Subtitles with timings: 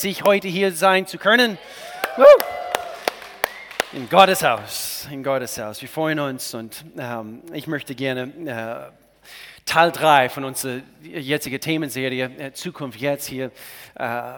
[0.00, 1.58] sich heute hier sein zu können.
[3.92, 5.82] In Gottes Haus, in Gottes Haus.
[5.82, 12.30] Wir freuen uns und ähm, ich möchte gerne äh, Teil 3 von unserer jetzigen Themenserie
[12.38, 13.50] äh, Zukunft jetzt hier
[13.96, 14.32] äh,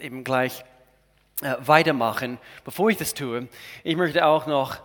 [0.00, 0.64] eben gleich
[1.42, 2.38] äh, weitermachen.
[2.64, 3.48] Bevor ich das tue,
[3.82, 4.78] ich möchte auch noch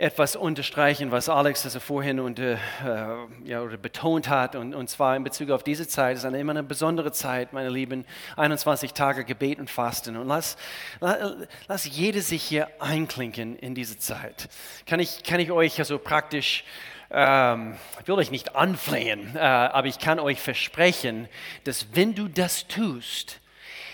[0.00, 5.24] etwas unterstreichen, was Alex also vorhin unter, äh, ja, betont hat, und, und zwar in
[5.24, 6.14] Bezug auf diese Zeit.
[6.14, 8.06] Es ist eine, immer eine besondere Zeit, meine Lieben.
[8.36, 10.16] 21 Tage Gebet und Fasten.
[10.16, 10.56] Und lass,
[11.00, 11.36] lass,
[11.68, 14.48] lass jede sich hier einklinken in diese Zeit.
[14.86, 16.64] Kann ich, kann ich euch also praktisch,
[17.10, 21.28] ähm, ich will euch nicht anflehen, äh, aber ich kann euch versprechen,
[21.64, 23.38] dass wenn du das tust,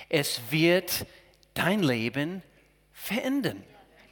[0.09, 1.05] es wird
[1.55, 2.45] dein Leben
[2.93, 3.65] verändern.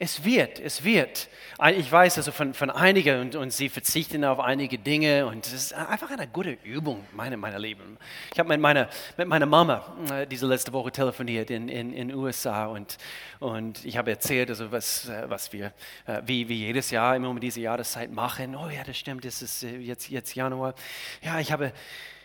[0.04, 1.30] Es wird, es wird.
[1.74, 5.54] Ich weiß also von, von einigen und, und sie verzichten auf einige Dinge und es
[5.54, 7.96] ist einfach eine gute Übung, meine, meine Lieben.
[8.30, 12.10] Ich habe mit meiner, mit meiner Mama äh, diese letzte Woche telefoniert in den in,
[12.10, 12.98] in USA und,
[13.40, 15.72] und ich habe erzählt, also was, äh, was wir
[16.04, 18.56] äh, wie, wie jedes Jahr immer um diese Jahreszeit machen.
[18.56, 20.74] Oh ja, das stimmt, es ist jetzt, jetzt Januar.
[21.22, 21.72] Ja, ich habe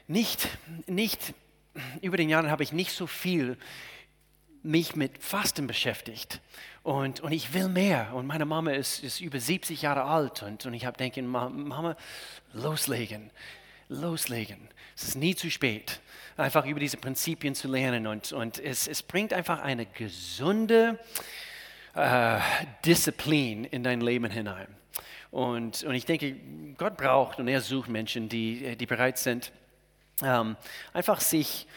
[0.06, 0.50] nicht,
[0.86, 1.34] nicht,
[2.02, 3.58] über den Jahren habe ich nicht so viel
[4.64, 6.42] mich mit Fasten beschäftigt.
[6.84, 8.14] Und, und ich will mehr.
[8.14, 10.44] Und meine Mama ist, ist über 70 Jahre alt.
[10.44, 11.96] Und, und ich habe denken, Mama,
[12.54, 13.32] loslegen,
[13.90, 14.58] loslegen.
[14.96, 16.00] Es ist nie zu spät,
[16.38, 18.08] einfach über diese Prinzipien zu lernen.
[18.08, 21.00] Und, und es, es bringt einfach eine gesunde
[21.96, 22.40] äh,
[22.86, 24.68] Disziplin in dein Leben hinein.
[25.32, 26.36] Und, und ich denke,
[26.78, 29.52] Gott braucht und er sucht Menschen, die, die bereit sind,
[30.24, 30.56] ähm,
[30.94, 31.68] einfach sich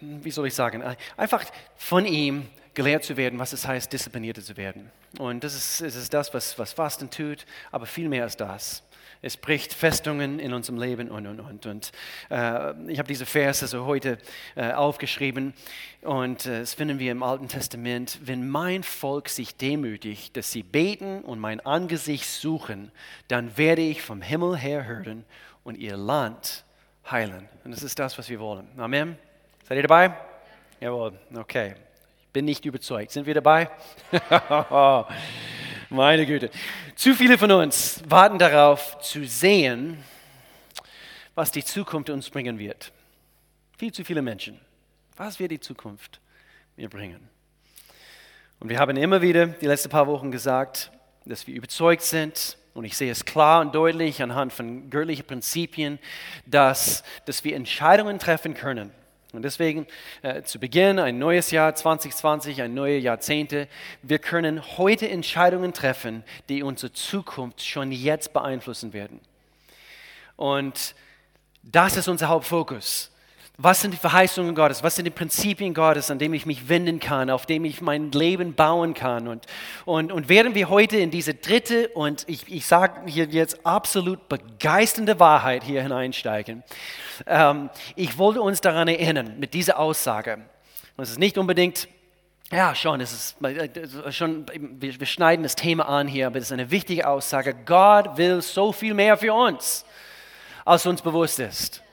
[0.00, 0.82] wie soll ich sagen,
[1.16, 1.44] einfach
[1.76, 4.90] von ihm gelehrt zu werden, was es heißt, disziplinierter zu werden.
[5.18, 8.82] Und das ist, das, ist das was, was Fasten tut, aber viel mehr als das.
[9.22, 11.66] Es bricht Festungen in unserem Leben und, und, und.
[11.66, 11.92] Und
[12.28, 14.18] äh, ich habe diese Verse so heute
[14.54, 15.54] äh, aufgeschrieben
[16.02, 18.18] und äh, das finden wir im Alten Testament.
[18.22, 22.92] Wenn mein Volk sich demütigt, dass sie beten und mein Angesicht suchen,
[23.28, 25.24] dann werde ich vom Himmel her hören
[25.62, 26.64] und ihr Land
[27.10, 27.48] heilen.
[27.64, 28.68] Und das ist das, was wir wollen.
[28.76, 29.16] Amen.
[29.66, 30.14] Seid ihr dabei?
[30.80, 31.76] Jawohl, okay.
[32.34, 33.12] Bin nicht überzeugt.
[33.12, 33.70] Sind wir dabei?
[35.88, 36.50] Meine Güte.
[36.96, 40.02] Zu viele von uns warten darauf zu sehen,
[41.36, 42.90] was die Zukunft uns bringen wird.
[43.78, 44.60] Viel zu viele Menschen.
[45.16, 46.20] Was wird die Zukunft
[46.74, 47.20] mir bringen?
[48.58, 50.90] Und wir haben immer wieder die letzten paar Wochen gesagt,
[51.26, 56.00] dass wir überzeugt sind, und ich sehe es klar und deutlich anhand von göttlichen Prinzipien,
[56.46, 58.90] dass, dass wir Entscheidungen treffen können
[59.34, 59.86] und deswegen
[60.22, 63.68] äh, zu Beginn ein neues Jahr 2020, ein neues Jahrzehnte.
[64.02, 69.20] Wir können heute Entscheidungen treffen, die unsere Zukunft schon jetzt beeinflussen werden.
[70.36, 70.94] Und
[71.62, 73.13] das ist unser Hauptfokus.
[73.56, 74.82] Was sind die Verheißungen Gottes?
[74.82, 78.10] Was sind die Prinzipien Gottes, an denen ich mich wenden kann, auf dem ich mein
[78.10, 79.28] Leben bauen kann?
[79.28, 79.46] Und,
[79.84, 84.28] und, und werden wir heute in diese dritte und ich, ich sage hier jetzt absolut
[84.28, 86.64] begeisternde Wahrheit hier hineinsteigen.
[87.28, 90.38] Ähm, ich wollte uns daran erinnern, mit dieser Aussage.
[90.96, 91.86] Es ist nicht unbedingt
[92.50, 94.46] ja, schon, es ist äh, schon,
[94.80, 97.54] wir, wir schneiden das Thema an hier, aber es ist eine wichtige Aussage.
[97.64, 99.84] Gott will so viel mehr für uns,
[100.64, 101.83] als uns bewusst ist.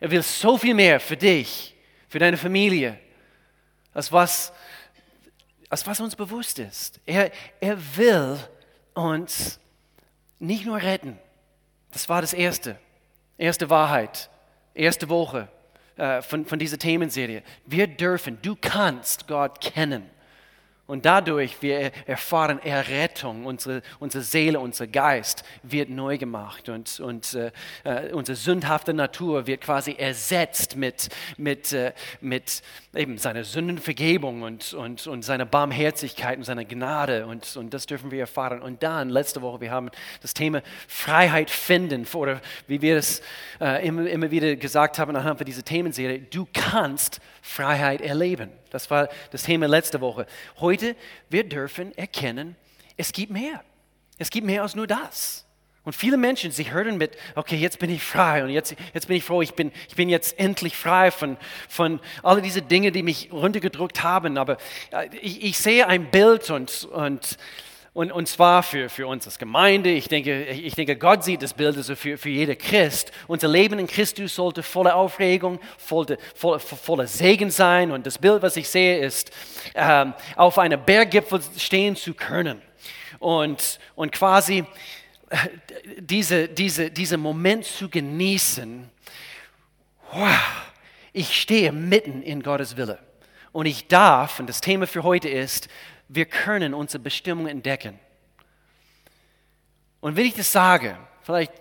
[0.00, 1.74] Er will so viel mehr für dich,
[2.08, 2.98] für deine Familie,
[3.92, 4.52] als was,
[5.68, 7.00] als was uns bewusst ist.
[7.06, 8.38] Er, er will
[8.94, 9.58] uns
[10.38, 11.18] nicht nur retten.
[11.92, 12.78] Das war das Erste.
[13.38, 14.30] Erste Wahrheit.
[14.74, 15.48] Erste Woche
[15.96, 17.42] äh, von, von dieser Themenserie.
[17.66, 20.10] Wir dürfen, du kannst Gott kennen.
[20.86, 27.32] Und dadurch wir erfahren Errettung, unsere, unsere Seele, unser Geist wird neu gemacht und, und
[27.32, 27.52] äh,
[27.84, 31.08] äh, unsere sündhafte Natur wird quasi ersetzt mit,
[31.38, 32.60] mit, äh, mit
[32.94, 38.10] eben seiner Sündenvergebung und, und, und seiner Barmherzigkeit und seiner Gnade und, und das dürfen
[38.10, 38.60] wir erfahren.
[38.60, 39.90] Und dann, letzte Woche, wir haben
[40.20, 43.22] das Thema Freiheit finden oder wie wir es
[43.58, 48.50] äh, immer, immer wieder gesagt haben anhand dieser Themenserie, du kannst Freiheit erleben.
[48.74, 50.26] Das war das Thema letzte Woche.
[50.58, 50.96] Heute,
[51.30, 52.56] wir dürfen erkennen,
[52.96, 53.62] es gibt mehr.
[54.18, 55.46] Es gibt mehr als nur das.
[55.84, 59.16] Und viele Menschen, sie hören mit, okay, jetzt bin ich frei und jetzt, jetzt bin
[59.16, 61.36] ich froh, ich bin, ich bin jetzt endlich frei von,
[61.68, 64.38] von all diese Dinge, die mich runtergedrückt haben.
[64.38, 64.56] Aber
[64.90, 67.38] äh, ich, ich sehe ein Bild und, und
[67.94, 69.90] und, und zwar für, für uns als Gemeinde.
[69.90, 73.12] Ich denke, ich denke, Gott sieht das Bild also für, für jeder Christ.
[73.28, 77.92] Unser Leben in Christus sollte voller Aufregung, voller, voller, voller Segen sein.
[77.92, 79.30] Und das Bild, was ich sehe, ist,
[79.76, 82.60] ähm, auf einem Berggipfel stehen zu können.
[83.20, 84.64] Und, und quasi
[85.30, 85.36] äh,
[86.00, 88.90] diese, diese, diesen Moment zu genießen.
[90.10, 90.30] Wow,
[91.12, 92.98] ich stehe mitten in Gottes Wille.
[93.52, 95.68] Und ich darf, und das Thema für heute ist,
[96.08, 97.98] wir können unsere Bestimmung entdecken.
[100.00, 101.52] Und wenn ich das sage, vielleicht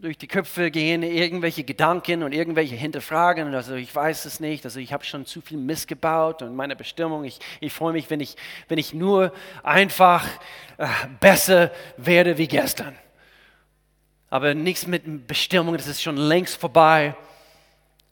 [0.00, 3.52] durch die Köpfe gehen irgendwelche Gedanken und irgendwelche Hinterfragen.
[3.54, 7.24] Also ich weiß es nicht, also ich habe schon zu viel missgebaut und meine Bestimmung.
[7.24, 8.36] Ich, ich freue mich, wenn ich,
[8.68, 9.32] wenn ich nur
[9.62, 10.24] einfach
[10.76, 10.86] äh,
[11.18, 12.96] besser werde wie gestern.
[14.30, 17.16] Aber nichts mit Bestimmung, das ist schon längst vorbei.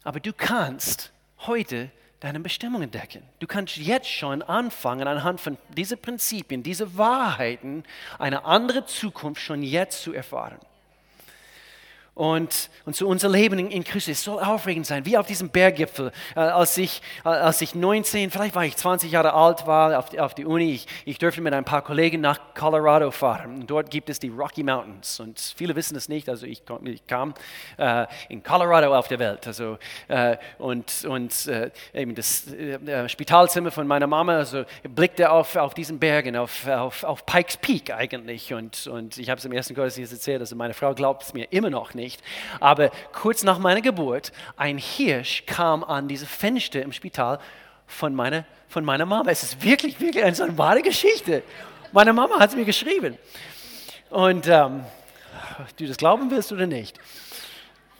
[0.02, 1.90] Aber du kannst heute
[2.20, 3.22] deine Bestimmung entdecken.
[3.38, 7.84] Du kannst jetzt schon anfangen, anhand von diesen Prinzipien, diese Wahrheiten,
[8.18, 10.58] eine andere Zukunft schon jetzt zu erfahren
[12.16, 14.24] und, und zu unser Leben in, in Christus.
[14.24, 16.12] Soll aufregend sein, wie auf diesem Berggipfel.
[16.34, 20.16] Äh, als, ich, äh, als ich 19, vielleicht war ich 20 Jahre alt war, auf,
[20.16, 23.56] auf die Uni, ich, ich durfte mit ein paar Kollegen nach Colorado fahren.
[23.60, 25.20] Und dort gibt es die Rocky Mountains.
[25.20, 27.34] Und viele wissen es nicht, also ich, ich kam
[27.76, 29.46] äh, in Colorado auf der Welt.
[29.46, 29.76] Also,
[30.08, 35.74] äh, und und äh, eben das äh, Spitalzimmer von meiner Mama also, blickte auf, auf
[35.74, 38.54] diesen Bergen, auf, auf, auf Pikes Peak eigentlich.
[38.54, 41.52] Und, und ich habe es im ersten Gottesdienst erzählt, also meine Frau glaubt es mir
[41.52, 42.23] immer noch nicht nicht.
[42.61, 47.38] Aber kurz nach meiner Geburt, ein Hirsch kam an diese Fenster im Spital
[47.87, 49.31] von meiner, von meiner Mama.
[49.31, 51.43] Es ist wirklich, wirklich eine, so eine wahre Geschichte.
[51.93, 53.19] Meine Mama hat es mir geschrieben.
[54.11, 54.85] Und ähm,
[55.76, 56.99] du das glauben willst oder nicht,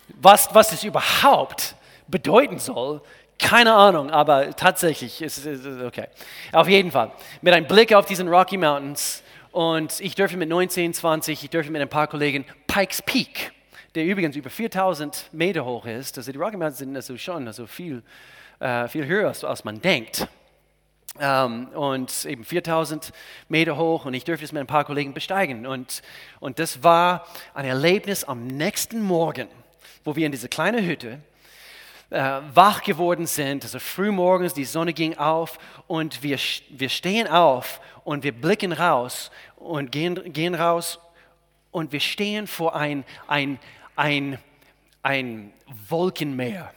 [0.09, 1.75] was, was es überhaupt
[2.07, 3.03] bedeuten soll,
[3.39, 6.07] keine Ahnung, aber tatsächlich ist es okay.
[6.53, 7.11] Auf jeden Fall,
[7.43, 11.73] mit einem Blick auf diesen Rocky Mountains und ich durfte mit 19, 20, ich durfte
[11.73, 13.53] mit ein paar Kollegen Pikes Peak
[13.97, 16.19] der übrigens über 4000 Meter hoch ist.
[16.19, 18.03] Also die Rocky Mountains sind also schon also viel,
[18.61, 20.29] äh, viel höher, als, man denkt.
[21.19, 23.11] Ähm, und eben 4000
[23.49, 25.67] Meter hoch und ich durfte es mit ein paar Kollegen besteigen.
[25.67, 26.03] Und,
[26.41, 29.49] und das war ein Erlebnis am nächsten Morgen,
[30.05, 31.19] wo wir in diese kleine Hütte
[32.11, 33.65] äh, wach geworden sind.
[33.65, 36.39] Also früh morgens, die Sonne ging auf und wir,
[36.69, 40.99] wir stehen auf und wir blicken raus und gehen, gehen raus
[41.71, 43.59] und wir stehen vor ein, ein,
[43.97, 44.39] ein,
[45.03, 45.53] ein
[45.89, 46.73] Wolkenmeer.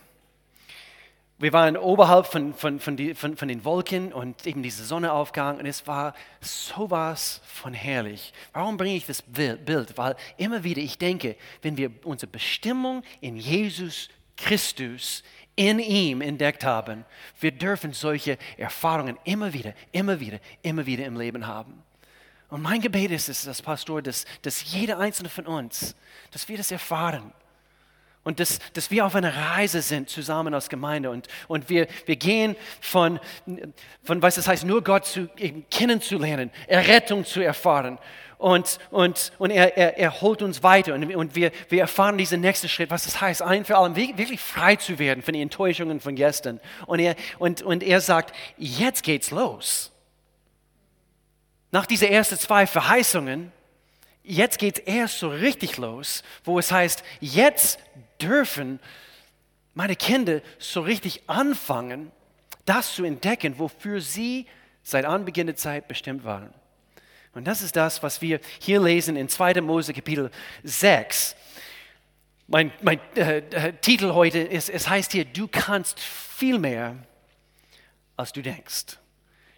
[1.42, 5.58] Wir waren oberhalb von, von, von, die, von, von den Wolken und eben diese Sonnenaufgang
[5.58, 8.34] und es war sowas von herrlich.
[8.52, 9.98] Warum bringe ich das Bild?
[9.98, 15.24] Weil immer wieder ich denke, wenn wir unsere Bestimmung in Jesus Christus
[15.56, 17.06] in ihm entdeckt haben,
[17.40, 21.84] wir dürfen solche Erfahrungen immer wieder, immer wieder, immer wieder im Leben haben.
[22.50, 25.96] Und mein Gebet ist es, das Pastor, dass, dass jeder einzelne von uns,
[26.32, 27.32] dass wir das erfahren.
[28.24, 31.10] Und dass, dass wir auf einer Reise sind zusammen als Gemeinde.
[31.10, 33.20] Und, und wir, wir gehen von,
[34.04, 35.30] von, was das heißt, nur Gott zu,
[35.72, 37.98] kennenzulernen, Errettung zu erfahren.
[38.38, 40.96] Und, und, und er, er, er holt uns weiter.
[40.96, 44.40] Und, und wir, wir erfahren diesen nächsten Schritt, was das heißt, ein für alle wirklich
[44.40, 46.60] frei zu werden von den Enttäuschungen von gestern.
[46.88, 49.92] Und er, und, und er sagt, jetzt geht's los.
[51.72, 53.52] Nach diesen ersten zwei Verheißungen,
[54.24, 57.80] jetzt geht es erst so richtig los, wo es heißt, jetzt
[58.22, 58.80] dürfen
[59.74, 62.12] meine Kinder so richtig anfangen,
[62.66, 64.48] das zu entdecken, wofür sie
[64.84, 66.54] seit Anbeginn der Zeit bestimmt waren.
[67.34, 69.62] Und das ist das, was wir hier lesen in 2.
[69.62, 70.32] Mose Kapitel
[70.64, 71.36] 6.
[72.48, 76.96] Mein, mein äh, äh, Titel heute ist, es heißt hier, du kannst viel mehr,
[78.18, 78.98] als du denkst.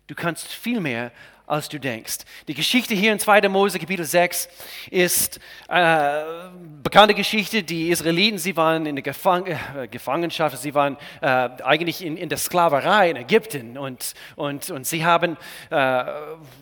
[0.07, 1.13] Du kannst viel mehr,
[1.51, 2.19] als du denkst.
[2.47, 3.49] Die Geschichte hier in 2.
[3.49, 4.47] Mose Kapitel 6
[4.89, 6.21] ist äh,
[6.81, 7.61] bekannte Geschichte.
[7.61, 12.29] Die Israeliten, sie waren in der Gefang äh, Gefangenschaft, sie waren äh, eigentlich in, in,
[12.29, 15.35] der Sklaverei in Ägypten und, und, und sie haben,
[15.69, 16.05] äh,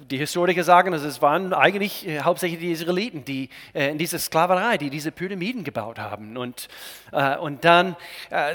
[0.10, 4.18] die Historiker sagen, also es waren eigentlich äh, hauptsächlich die Israeliten, die äh, in dieser
[4.18, 6.36] Sklaverei, die diese Pyramiden gebaut haben.
[6.36, 6.68] Und,
[7.42, 7.96] und dann,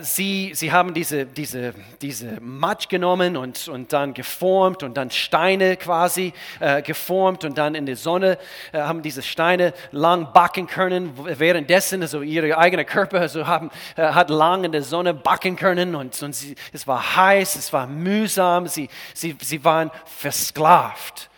[0.00, 5.76] sie, sie haben diese, diese, diese Matsch genommen und, und dann geformt und dann Steine
[5.76, 8.38] quasi quasi äh, geformt und dann in der Sonne
[8.72, 11.12] äh, haben diese Steine lang backen können.
[11.38, 15.94] Währenddessen, also ihre eigene Körper also haben, äh, hat lang in der Sonne backen können
[15.94, 21.30] und, und sie, es war heiß, es war mühsam, sie, sie, sie waren versklavt.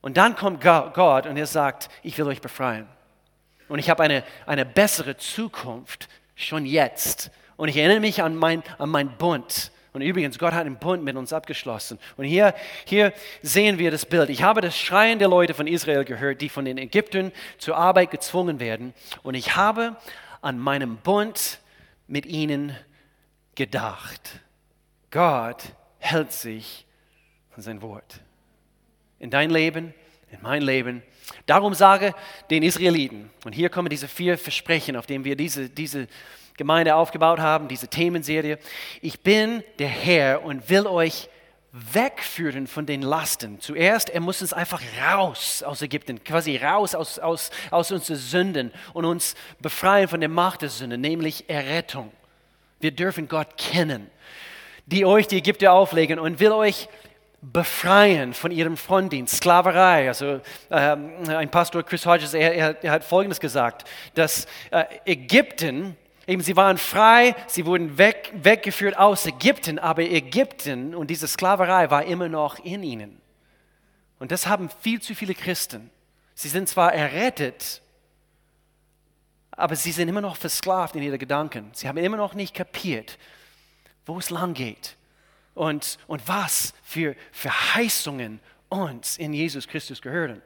[0.00, 2.86] Und dann kommt Gott und er sagt, ich will euch befreien.
[3.68, 7.32] Und ich habe eine, eine bessere Zukunft schon jetzt.
[7.56, 11.02] Und ich erinnere mich an mein, an mein Bund und übrigens, Gott hat einen Bund
[11.02, 11.98] mit uns abgeschlossen.
[12.18, 14.28] Und hier, hier sehen wir das Bild.
[14.28, 18.10] Ich habe das Schreien der Leute von Israel gehört, die von den Ägyptern zur Arbeit
[18.10, 18.92] gezwungen werden.
[19.22, 19.96] Und ich habe
[20.42, 21.60] an meinem Bund
[22.08, 22.76] mit ihnen
[23.54, 24.40] gedacht.
[25.10, 25.62] Gott
[25.98, 26.84] hält sich
[27.56, 28.20] an sein Wort.
[29.18, 29.94] In dein Leben,
[30.30, 31.02] in mein Leben.
[31.46, 32.14] Darum sage
[32.50, 36.06] den Israeliten, und hier kommen diese vier Versprechen, auf denen wir diese, diese
[36.56, 38.58] Gemeinde aufgebaut haben, diese Themenserie.
[39.02, 41.28] Ich bin der Herr und will euch
[41.72, 43.60] wegführen von den Lasten.
[43.60, 44.80] Zuerst, er muss uns einfach
[45.12, 50.30] raus aus Ägypten, quasi raus aus, aus, aus unseren Sünden und uns befreien von der
[50.30, 52.10] Macht der Sünde, nämlich Errettung.
[52.80, 54.10] Wir dürfen Gott kennen,
[54.86, 56.88] die euch die Ägypter auflegen und will euch
[57.52, 60.08] befreien von ihrem Frondienst, Sklaverei.
[60.08, 65.96] Also ähm, ein Pastor, Chris Hodges, er, er, er, hat Folgendes gesagt, dass äh, Ägypten,
[66.26, 71.90] eben sie waren frei, sie wurden weg, weggeführt aus Ägypten, aber Ägypten und diese Sklaverei
[71.90, 73.20] war immer noch in ihnen.
[74.18, 75.90] Und das haben viel zu viele Christen.
[76.34, 77.82] Sie sind zwar errettet,
[79.50, 81.70] aber sie sind immer noch versklavt in ihren Gedanken.
[81.72, 83.18] Sie haben immer noch nicht kapiert,
[84.04, 84.96] wo es lang geht
[85.54, 90.42] und, und was für Verheißungen uns in Jesus Christus gehören.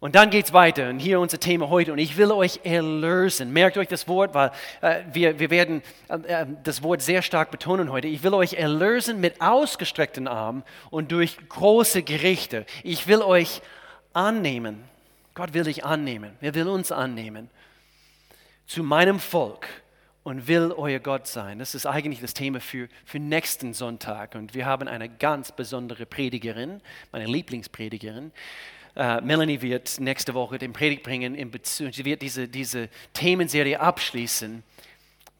[0.00, 3.52] Und dann geht es weiter und hier unser Thema heute und ich will euch erlösen.
[3.52, 7.50] Merkt euch das Wort, weil äh, wir, wir werden äh, äh, das Wort sehr stark
[7.50, 8.08] betonen heute.
[8.08, 12.64] Ich will euch erlösen mit ausgestreckten Armen und durch große Gerichte.
[12.82, 13.60] Ich will euch
[14.14, 14.82] annehmen.
[15.34, 16.34] Gott will dich annehmen.
[16.40, 17.50] Er will uns annehmen.
[18.66, 19.66] Zu meinem Volk
[20.22, 21.58] und will euer Gott sein.
[21.58, 24.34] Das ist eigentlich das Thema für, für nächsten Sonntag.
[24.34, 26.80] Und wir haben eine ganz besondere Predigerin,
[27.12, 28.32] meine Lieblingspredigerin.
[29.00, 33.80] Uh, Melanie wird nächste Woche den Predigt bringen in Bezug, sie wird diese, diese Themenserie
[33.80, 34.62] abschließen.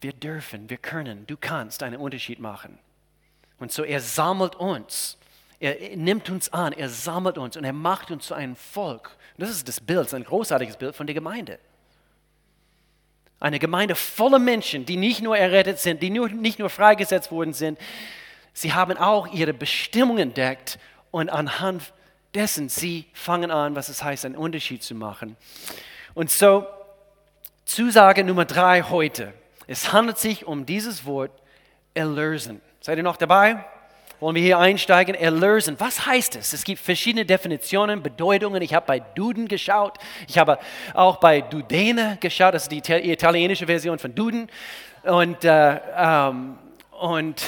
[0.01, 2.79] Wir dürfen, wir können, du kannst einen Unterschied machen.
[3.59, 5.19] Und so er sammelt uns,
[5.59, 9.15] er nimmt uns an, er sammelt uns und er macht uns zu einem Volk.
[9.37, 11.59] Das ist das Bild, ein großartiges Bild von der Gemeinde.
[13.41, 17.53] Eine Gemeinde voller Menschen, die nicht nur errettet sind, die nur, nicht nur freigesetzt worden
[17.53, 17.79] sind,
[18.55, 20.79] sie haben auch ihre Bestimmung entdeckt
[21.11, 21.93] und anhand
[22.35, 25.37] dessen, sie fangen an, was es heißt, einen Unterschied zu machen.
[26.15, 26.67] Und so,
[27.65, 29.33] Zusage Nummer drei heute.
[29.67, 31.31] Es handelt sich um dieses Wort
[31.95, 32.61] erlösen.
[32.81, 33.65] Seid ihr noch dabei?
[34.21, 35.77] wollen wir hier einsteigen, erlösen.
[35.79, 36.53] Was heißt es?
[36.53, 38.61] Es gibt verschiedene Definitionen, Bedeutungen.
[38.63, 39.99] Ich habe bei Duden geschaut.
[40.29, 40.59] Ich habe
[40.95, 42.55] auch bei Dudene geschaut.
[42.55, 42.79] Das ist die
[43.11, 44.49] italienische Version von Duden.
[45.03, 46.59] Und, äh, ähm,
[47.01, 47.43] und,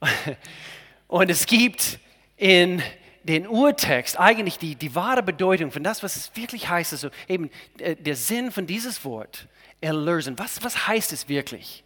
[1.08, 1.98] und es gibt
[2.38, 2.82] in
[3.22, 6.92] den Urtext eigentlich die, die wahre Bedeutung von das, was es wirklich heißt.
[6.92, 9.48] Also eben äh, der Sinn von dieses Wort,
[9.80, 10.38] erlösen.
[10.38, 11.84] Was, was heißt es wirklich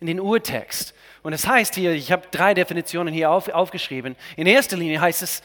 [0.00, 0.94] in den Urtext?
[1.22, 4.16] Und es heißt hier, ich habe drei Definitionen hier auf, aufgeschrieben.
[4.36, 5.42] In erster Linie heißt es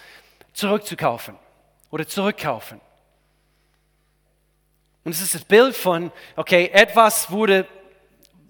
[0.54, 1.36] zurückzukaufen
[1.90, 2.82] oder zurückkaufen.
[5.06, 7.66] Und es ist das Bild von, okay, etwas wurde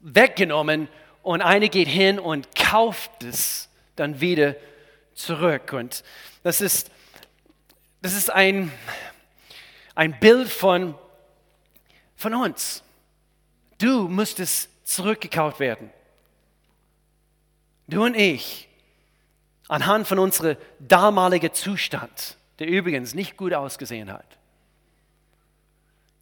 [0.02, 0.88] weggenommen
[1.22, 4.56] und eine geht hin und kauft es dann wieder
[5.14, 5.74] zurück.
[5.74, 6.04] Und
[6.44, 6.92] das ist,
[8.02, 8.72] das ist ein,
[9.96, 10.96] ein Bild von,
[12.16, 12.84] von uns.
[13.78, 15.92] Du müsstest zurückgekauft werden.
[17.88, 18.68] Du und ich,
[19.68, 24.26] anhand von unserem damaligen Zustand, der übrigens nicht gut ausgesehen hat.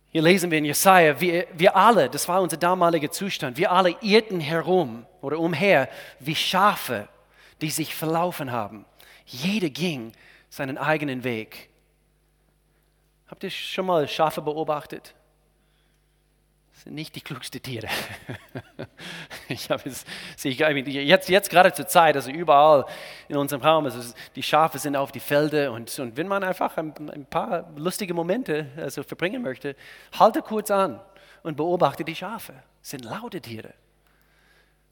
[0.10, 3.96] Hier lesen wir in Jesaja, wir, wir alle, das war unser damaliger Zustand, wir alle
[4.02, 7.08] irrten herum oder umher wie Schafe,
[7.62, 8.86] die sich verlaufen haben.
[9.28, 10.12] Jeder ging
[10.50, 11.70] seinen eigenen Weg.
[13.28, 15.14] Habt ihr schon mal Schafe beobachtet?
[16.88, 17.88] sind nicht die klügsten Tiere.
[19.50, 20.06] ich habe es,
[20.44, 22.86] jetzt, jetzt gerade zur Zeit, also überall
[23.28, 26.78] in unserem Raum, also die Schafe sind auf die Felder und, und wenn man einfach
[26.78, 29.76] ein, ein paar lustige Momente also verbringen möchte,
[30.18, 31.02] halte kurz an
[31.44, 32.54] und beobachte die Schafe.
[32.82, 33.74] Das sind laute Tiere.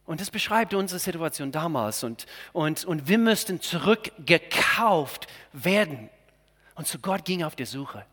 [0.05, 2.03] Und das beschreibt unsere Situation damals.
[2.03, 6.09] Und, und, und wir müssten zurückgekauft werden.
[6.75, 8.05] Und so Gott ging auf der Suche.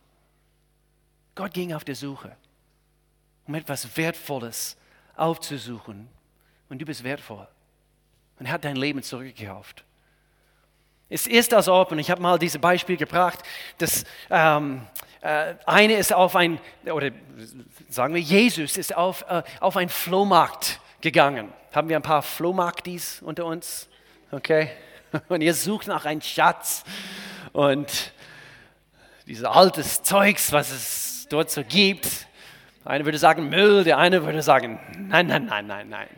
[1.35, 2.37] Gott ging auf der Suche
[3.47, 4.77] um etwas Wertvolles
[5.17, 6.09] aufzusuchen.
[6.69, 7.47] Und du bist wertvoll.
[8.39, 9.85] Und er hat dein Leben zurückgekauft.
[11.09, 13.41] Es ist als ob, und ich habe mal dieses Beispiel gebracht,
[13.77, 14.87] dass ähm,
[15.21, 17.11] äh, eine ist auf ein, oder
[17.91, 21.52] sagen wir, Jesus ist auf, äh, auf einen Flohmarkt gegangen.
[21.73, 23.88] Haben wir ein paar Flohmarktis unter uns?
[24.30, 24.71] Okay.
[25.28, 26.85] Und ihr sucht nach einem Schatz
[27.52, 28.12] und
[29.26, 32.26] dieses altes Zeugs, was es dort so gibt.
[32.85, 36.09] Einer würde sagen Müll, der eine würde sagen, nein, nein, nein, nein, nein.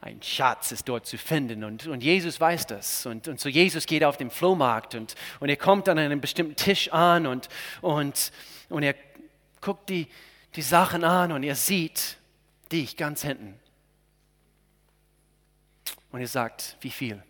[0.00, 3.06] Ein Schatz ist dort zu finden und, und Jesus weiß das.
[3.06, 6.56] Und, und so Jesus geht auf den Flohmarkt und, und er kommt an einem bestimmten
[6.56, 7.48] Tisch an und,
[7.80, 8.32] und,
[8.70, 8.94] und er
[9.60, 10.08] guckt die,
[10.56, 12.16] die Sachen an und er sieht
[12.72, 13.59] dich ganz hinten.
[16.12, 17.22] Und er sagt, wie viel?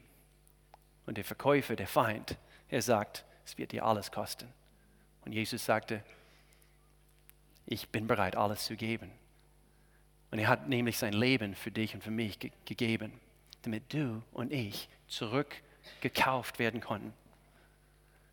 [1.06, 2.36] Und der Verkäufer, der Feind,
[2.68, 4.48] er sagt, es wird dir alles kosten.
[5.24, 6.02] Und Jesus sagte,
[7.66, 9.10] ich bin bereit, alles zu geben.
[10.30, 13.12] Und er hat nämlich sein Leben für dich und für mich ge gegeben,
[13.62, 17.12] damit du und ich zurück zurückgekauft werden konnten.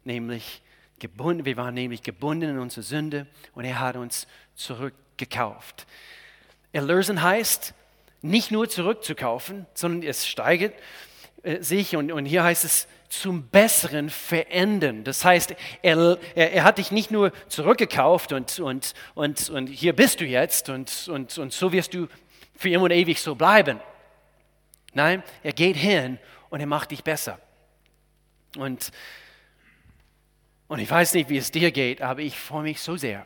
[0.03, 0.61] Nämlich
[0.99, 5.85] gebunden, wir waren nämlich gebunden in unsere Sünde und er hat uns zurückgekauft.
[6.71, 7.73] Erlösen heißt,
[8.27, 10.73] nicht nur zurückzukaufen, sondern es steigert
[11.43, 15.03] äh, sich und, und hier heißt es zum Besseren verändern.
[15.03, 19.93] Das heißt, er, er, er, hat dich nicht nur zurückgekauft und, und, und, und hier
[19.93, 22.07] bist du jetzt und, und, und so wirst du
[22.55, 23.79] für immer und ewig so bleiben.
[24.93, 26.19] Nein, er geht hin
[26.49, 27.39] und er macht dich besser.
[28.57, 28.91] Und,
[30.67, 33.25] und ich weiß nicht, wie es dir geht, aber ich freue mich so sehr,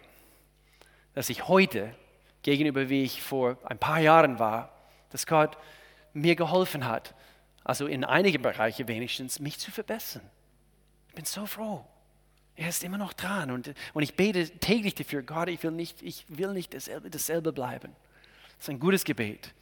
[1.15, 1.96] dass ich heute
[2.43, 4.80] gegenüber wie ich vor ein paar Jahren war,
[5.11, 5.57] dass Gott
[6.13, 7.13] mir geholfen hat,
[7.63, 10.23] also in einigen Bereichen wenigstens, mich zu verbessern.
[11.09, 11.85] Ich bin so froh.
[12.55, 16.01] Er ist immer noch dran und, und ich bete täglich dafür, Gott, ich will nicht,
[16.01, 17.95] ich will nicht dasselbe, dasselbe bleiben.
[18.57, 19.53] Das ist ein gutes Gebet.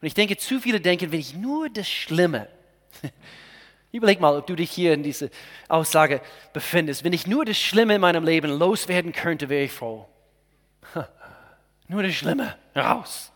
[0.00, 2.48] Und ich denke, zu viele denken, wenn ich nur das Schlimme,
[3.92, 5.28] überleg mal, ob du dich hier in dieser
[5.68, 6.20] Aussage
[6.52, 10.08] befindest, wenn ich nur das Schlimme in meinem Leben loswerden könnte, wäre ich froh.
[11.88, 13.30] Nur das Schlimme raus,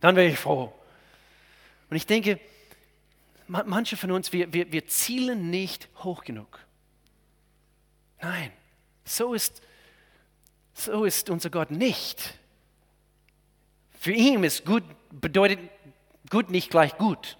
[0.00, 0.72] dann wäre ich froh.
[1.92, 2.40] Und ich denke,
[3.48, 6.58] manche von uns, wir, wir, wir zielen nicht hoch genug.
[8.22, 8.50] Nein,
[9.04, 9.60] so ist,
[10.72, 12.38] so ist unser Gott nicht.
[14.00, 15.58] Für ihn ist gut bedeutet
[16.30, 17.36] gut nicht gleich gut.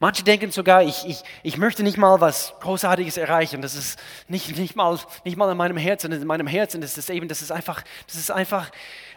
[0.00, 3.62] Manche denken sogar, ich, ich, ich möchte nicht mal was Großartiges erreichen.
[3.62, 6.12] Das ist nicht, nicht, mal, nicht mal in meinem Herzen.
[6.12, 8.70] In meinem Herzen ist es eben, dass es einfach, dass es einfach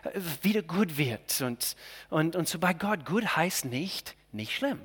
[0.04, 1.40] äh, wieder gut wird.
[1.42, 1.76] Und,
[2.10, 4.82] und, und so bei Gott, gut heißt nicht, nicht schlimm.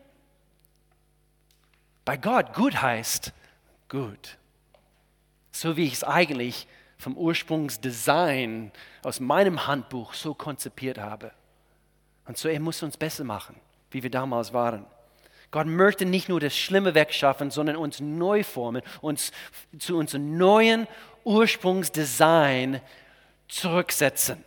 [2.04, 3.32] Bei Gott, gut heißt
[3.88, 4.36] gut.
[5.50, 6.66] So wie ich es eigentlich
[6.98, 8.70] vom Ursprungsdesign
[9.02, 11.32] aus meinem Handbuch so konzipiert habe.
[12.26, 13.56] Und so, er muss uns besser machen,
[13.90, 14.84] wie wir damals waren.
[15.56, 19.32] Gott möchte nicht nur das Schlimme wegschaffen, sondern uns neu formen, uns
[19.78, 20.86] zu unserem neuen
[21.24, 22.82] Ursprungsdesign
[23.48, 24.44] zurücksetzen.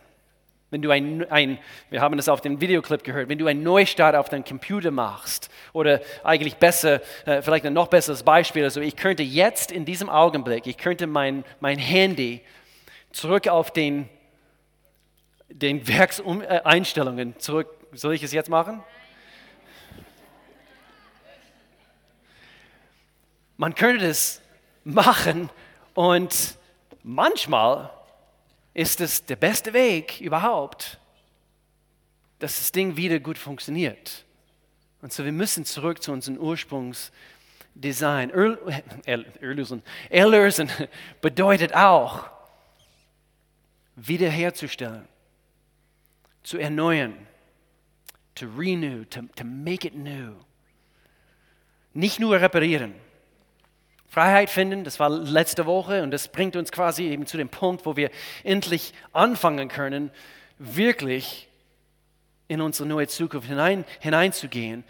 [0.70, 1.58] Wenn du ein, ein,
[1.90, 5.50] wir haben das auf dem Videoclip gehört, wenn du einen Neustart auf deinem Computer machst,
[5.72, 10.08] oder eigentlich besser, äh, vielleicht ein noch besseres Beispiel, also ich könnte jetzt in diesem
[10.08, 12.40] Augenblick, ich könnte mein, mein Handy
[13.10, 14.08] zurück auf den,
[15.48, 18.84] den Werkseinstellungen zurück, soll ich es jetzt machen?
[23.60, 24.40] Man könnte es
[24.84, 25.50] machen
[25.92, 26.56] und
[27.02, 27.90] manchmal
[28.72, 30.98] ist es der beste Weg überhaupt,
[32.38, 34.24] dass das Ding wieder gut funktioniert.
[35.02, 38.30] Und so, wir müssen zurück zu unserem Ursprungsdesign.
[39.04, 39.82] Erlösen.
[40.08, 40.70] Erlösen
[41.20, 42.30] bedeutet auch,
[43.94, 45.06] wiederherzustellen,
[46.42, 47.26] zu erneuern,
[48.34, 50.32] to renew, to, to make it new.
[51.92, 52.94] Nicht nur reparieren.
[54.10, 57.86] Freiheit finden, das war letzte Woche und das bringt uns quasi eben zu dem Punkt,
[57.86, 58.10] wo wir
[58.42, 60.10] endlich anfangen können,
[60.58, 61.48] wirklich
[62.48, 64.82] in unsere neue Zukunft hinein, hineinzugehen.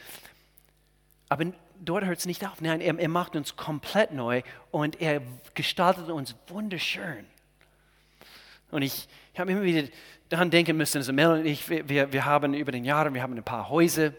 [1.29, 1.45] Aber
[1.79, 2.63] dort hört es nicht auf.
[2.63, 5.21] Nein, er, er macht uns komplett neu und er
[5.55, 7.27] gestaltet uns wunderschön.
[8.71, 9.87] Und ich, ich habe immer wieder
[10.31, 13.37] daran denken müssen, also Mel und ich, wir, wir haben über den Jahren, wir haben
[13.37, 14.13] ein paar Häuser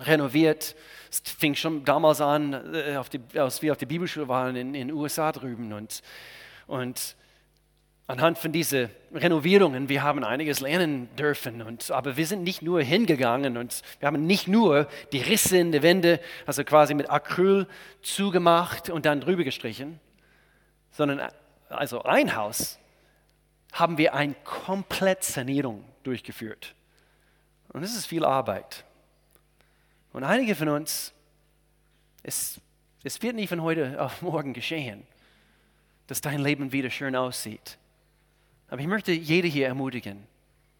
[0.00, 0.74] renoviert.
[1.10, 4.72] Es fing schon damals an, äh, auf die, als wir auf der Bibelschule waren in
[4.72, 5.72] den USA drüben.
[5.72, 6.02] Und,
[6.66, 7.16] und
[8.06, 11.62] anhand von diesen Renovierungen, wir haben einiges lernen dürfen.
[11.62, 15.72] Und, aber wir sind nicht nur hingegangen und wir haben nicht nur die Risse in
[15.72, 17.66] der Wände, also quasi mit Acryl
[18.02, 20.00] zugemacht und dann drüber gestrichen,
[20.90, 21.22] sondern
[21.68, 22.78] also ein Haus
[23.72, 26.74] haben wir eine komplette Sanierung durchgeführt.
[27.72, 28.84] Und das ist viel Arbeit.
[30.12, 31.12] Und einige von uns,
[32.22, 32.60] es,
[33.04, 35.06] es wird nicht von heute auf morgen geschehen,
[36.06, 37.78] dass dein Leben wieder schön aussieht.
[38.68, 40.26] Aber ich möchte jede hier ermutigen,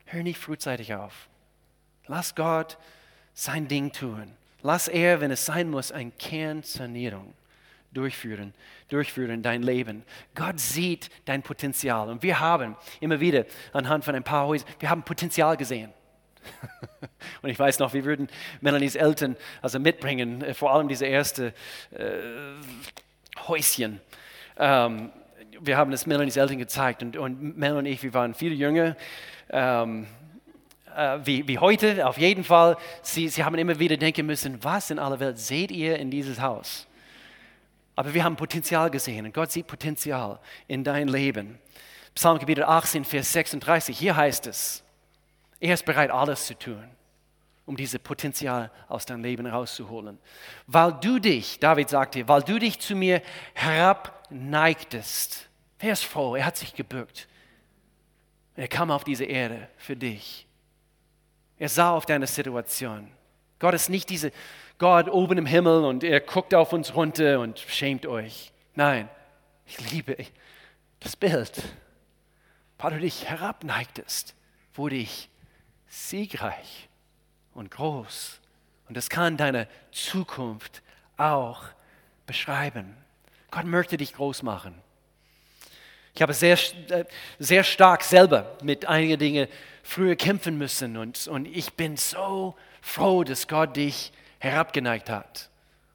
[0.07, 1.29] hör nicht frühzeitig auf.
[2.07, 2.79] Lass Gott
[3.35, 4.33] sein Ding tun.
[4.62, 7.33] Lass er, wenn es sein muss, eine Kernsanierung
[7.93, 8.55] durchführen,
[8.88, 10.05] durchführen in dein Leben.
[10.35, 12.09] Gott sieht dein Potenzial.
[12.09, 15.93] Und wir haben immer wieder anhand von ein paar Häusern, wir haben Potenzial gesehen.
[17.42, 18.29] Und ich weiß noch, wir würden
[18.61, 21.53] Melanies Eltern also mitbringen, äh, vor allem diese erste
[21.92, 22.18] äh,
[23.46, 24.00] Häuschen.
[24.59, 25.11] Ähm,
[25.61, 28.96] wir haben es Melanies Eltern gezeigt und, und Mel und ich, wir waren viel jünger.
[29.50, 30.07] Ähm,
[30.96, 32.76] äh, wie, wie heute, auf jeden Fall.
[33.03, 36.40] Sie, sie haben immer wieder denken müssen, was in aller Welt seht ihr in dieses
[36.40, 36.87] Haus?
[37.96, 41.59] Aber wir haben Potenzial gesehen und Gott sieht Potenzial in dein Leben.
[42.14, 44.83] Psalmkapitel 18, Vers 36, hier heißt es,
[45.61, 46.83] er ist bereit, alles zu tun,
[47.66, 50.18] um dieses Potenzial aus deinem Leben rauszuholen.
[50.66, 53.23] Weil du dich, David sagte, weil du dich zu mir
[53.55, 55.49] herabneigtest.
[55.79, 56.35] Wer ist froh?
[56.35, 57.29] Er hat sich gebückt.
[58.57, 60.46] Er kam auf diese Erde für dich.
[61.59, 63.11] Er sah auf deine Situation.
[63.59, 64.33] Gott ist nicht diese
[64.79, 68.51] Gott oben im Himmel und er guckt auf uns runter und schämt euch.
[68.75, 69.11] Nein,
[69.66, 70.16] ich liebe
[71.01, 71.62] das Bild.
[72.79, 74.35] Weil du dich herabneigtest,
[74.73, 75.29] wurde ich
[75.90, 76.88] siegreich
[77.53, 78.40] und groß.
[78.88, 80.81] Und das kann deine Zukunft
[81.18, 81.62] auch
[82.26, 82.96] beschreiben.
[83.50, 84.74] Gott möchte dich groß machen.
[86.14, 87.05] Ich habe sehr, äh,
[87.38, 89.48] sehr stark selber mit einigen Dingen
[89.83, 95.50] früher kämpfen müssen und, und ich bin so froh, dass Gott dich herabgeneigt hat.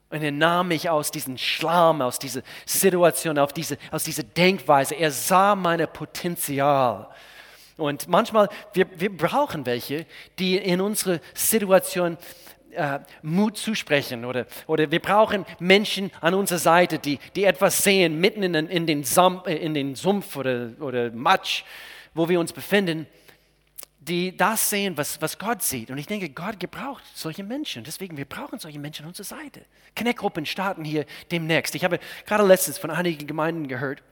[0.10, 4.95] Und er nahm mich aus diesem Schlamm, aus dieser Situation, auf diese, aus dieser Denkweise.
[4.95, 7.10] Er sah mein Potenzial.
[7.77, 10.05] Und manchmal, wir, wir brauchen welche,
[10.39, 12.17] die in unsere Situation
[12.71, 18.19] äh, Mut zusprechen oder, oder wir brauchen Menschen an unserer Seite, die, die etwas sehen
[18.19, 21.63] mitten in, in, den, Sam, äh, in den Sumpf oder, oder Matsch,
[22.13, 23.07] wo wir uns befinden,
[23.99, 25.89] die das sehen, was, was Gott sieht.
[25.89, 27.83] Und ich denke, Gott gebraucht solche Menschen.
[27.83, 29.65] Deswegen, wir brauchen solche Menschen an unserer Seite.
[29.97, 31.75] Connect-Gruppen starten hier demnächst.
[31.75, 34.03] Ich habe gerade letztens von einigen Gemeinden gehört,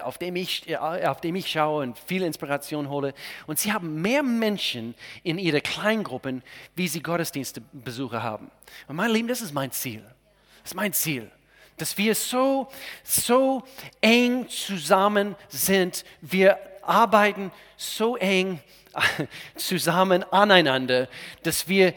[0.00, 3.12] auf, dem ich, äh, auf dem ich schaue und viel Inspiration hole.
[3.46, 6.42] Und sie haben mehr Menschen in ihre Kleingruppen,
[6.74, 8.50] wie sie Gottesdienstbesucher haben.
[8.86, 10.02] Und mein Lieben, das ist mein Ziel.
[10.62, 11.30] Das ist mein Ziel.
[11.76, 12.68] Dass wir so,
[13.04, 13.62] so
[14.00, 16.04] eng zusammen sind.
[16.20, 18.60] Wir arbeiten so eng
[19.56, 21.08] zusammen aneinander,
[21.42, 21.94] dass wir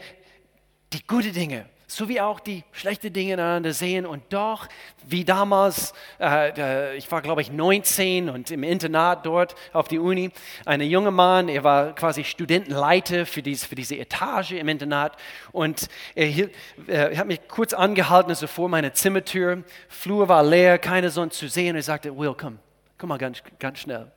[0.92, 1.66] die guten Dinge
[1.96, 4.68] so wie auch die schlechten Dinge einander sehen und doch,
[5.04, 10.30] wie damals, äh, ich war glaube ich 19 und im Internat dort auf die Uni,
[10.64, 15.16] ein junger Mann, er war quasi Studentenleiter für diese, für diese Etage im Internat
[15.52, 16.54] und er, hielt,
[16.86, 21.48] er hat mich kurz angehalten, also vor meiner Zimmertür, Flur war leer, keine Sonne zu
[21.48, 22.58] sehen er sagte, Will, komm,
[22.98, 24.10] komm mal ganz, ganz schnell.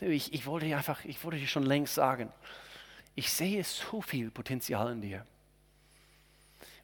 [0.00, 2.32] Ich, ich wollte dir einfach, ich wollte dir schon längst sagen,
[3.14, 5.26] ich sehe so viel Potenzial in dir.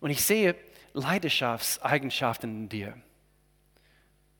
[0.00, 0.54] Und ich sehe
[0.92, 2.94] Leidenschaftseigenschaften in dir.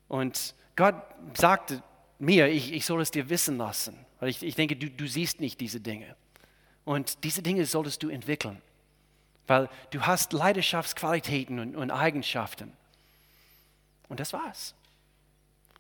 [0.09, 0.97] Und Gott
[1.35, 1.83] sagte
[2.19, 5.41] mir, ich, ich soll es dir wissen lassen, weil ich, ich denke, du, du siehst
[5.41, 6.17] nicht diese Dinge.
[6.85, 8.63] Und diese Dinge solltest du entwickeln,
[9.47, 12.73] weil du hast Leidenschaftsqualitäten und, und Eigenschaften.
[14.09, 14.75] Und das war's.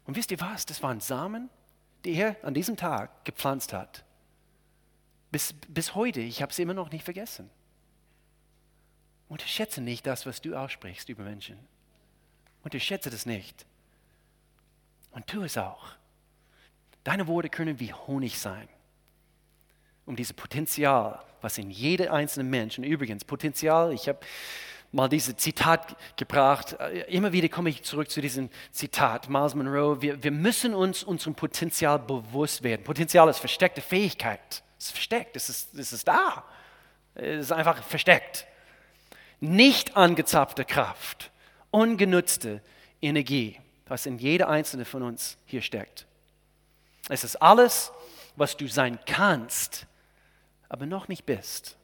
[0.06, 0.66] Und wisst ihr was?
[0.66, 1.48] Das waren Samen,
[2.04, 4.04] die er an diesem Tag gepflanzt hat.
[5.30, 7.50] Bis, bis heute, ich habe sie immer noch nicht vergessen.
[9.28, 11.58] Unterschätze nicht das, was du aussprichst über Menschen.
[12.64, 13.66] Unterschätze das nicht.
[15.10, 15.88] Und tu es auch.
[17.04, 18.68] Deine Worte können wie Honig sein,
[20.06, 24.18] um dieses Potenzial, was in jedem einzelnen Menschen, übrigens Potenzial, ich habe
[24.92, 26.76] mal dieses Zitat gebracht,
[27.08, 31.34] immer wieder komme ich zurück zu diesem Zitat, Miles Monroe, wir, wir müssen uns unserem
[31.34, 32.84] Potenzial bewusst werden.
[32.84, 36.44] Potenzial ist versteckte Fähigkeit, es ist versteckt, es ist, es ist da,
[37.14, 38.46] es ist einfach versteckt
[39.40, 41.30] nicht angezapfte Kraft,
[41.70, 42.60] ungenutzte
[43.00, 46.06] Energie, was in jeder einzelne von uns hier steckt.
[47.08, 47.92] Es ist alles,
[48.36, 49.86] was du sein kannst,
[50.68, 51.76] aber noch nicht bist.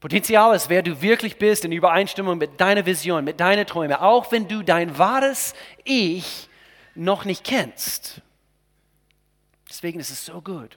[0.00, 4.32] Potenzial ist, wer du wirklich bist, in Übereinstimmung mit deiner Vision, mit deinen Träumen, auch
[4.32, 6.48] wenn du dein wahres Ich
[6.96, 8.20] noch nicht kennst.
[9.68, 10.76] Deswegen ist es so gut,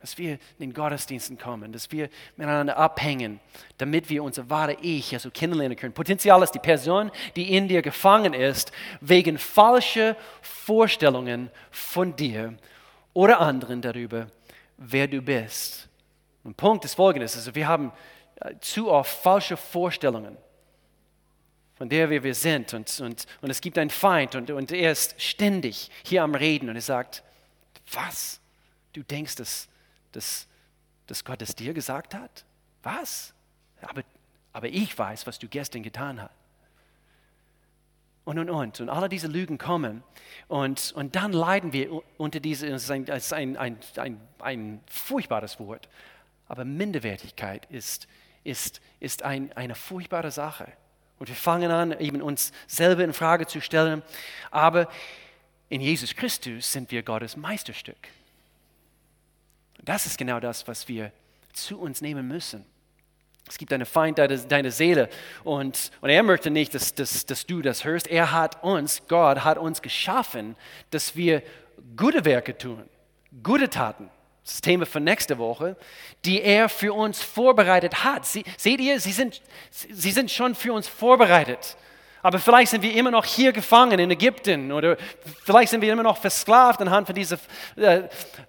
[0.00, 3.40] dass wir in den Gottesdiensten kommen, dass wir miteinander abhängen,
[3.78, 5.92] damit wir unser wahre Ich also kennenlernen können.
[5.92, 12.54] Potenzial ist die Person, die in dir gefangen ist, wegen falscher Vorstellungen von dir
[13.12, 14.28] oder anderen darüber,
[14.76, 15.88] wer du bist.
[16.44, 17.92] Und Punkt ist folgendes, also wir haben
[18.36, 20.36] äh, zu oft falsche Vorstellungen
[21.78, 25.14] von der wir sind und, und, und es gibt einen Feind und, und er ist
[25.22, 27.22] ständig hier am Reden und er sagt,
[27.92, 28.40] was?
[28.92, 29.68] Du denkst, dass
[30.12, 30.46] dass,
[31.06, 32.44] dass Gott es dir gesagt hat?
[32.82, 33.34] Was?
[33.82, 34.02] Aber,
[34.52, 36.32] aber ich weiß, was du gestern getan hast.
[38.24, 38.80] Und, und, und.
[38.80, 40.02] Und alle diese Lügen kommen.
[40.48, 45.88] Und, und dann leiden wir unter diese, es ist ein, ein, ein, ein furchtbares Wort.
[46.46, 48.06] Aber Minderwertigkeit ist,
[48.44, 50.70] ist, ist ein, eine furchtbare Sache.
[51.18, 54.02] Und wir fangen an, eben uns selber in Frage zu stellen.
[54.50, 54.88] Aber
[55.70, 58.08] in Jesus Christus sind wir Gottes Meisterstück.
[59.84, 61.12] Das ist genau das, was wir
[61.52, 62.64] zu uns nehmen müssen.
[63.48, 65.08] Es gibt einen Feind deiner, deiner Seele
[65.42, 68.06] und, und er möchte nicht, dass, dass, dass du das hörst.
[68.06, 70.54] Er hat uns, Gott hat uns geschaffen,
[70.90, 71.42] dass wir
[71.96, 72.84] gute Werke tun,
[73.42, 74.10] gute Taten.
[74.44, 75.76] das Thema für nächste Woche,
[76.24, 78.26] die er für uns vorbereitet hat.
[78.26, 81.76] Sie, seht ihr, sie sind, sie sind schon für uns vorbereitet.
[82.22, 84.96] Aber vielleicht sind wir immer noch hier gefangen in Ägypten oder
[85.44, 87.38] vielleicht sind wir immer noch versklavt anhand von dieser
[87.76, 88.02] äh,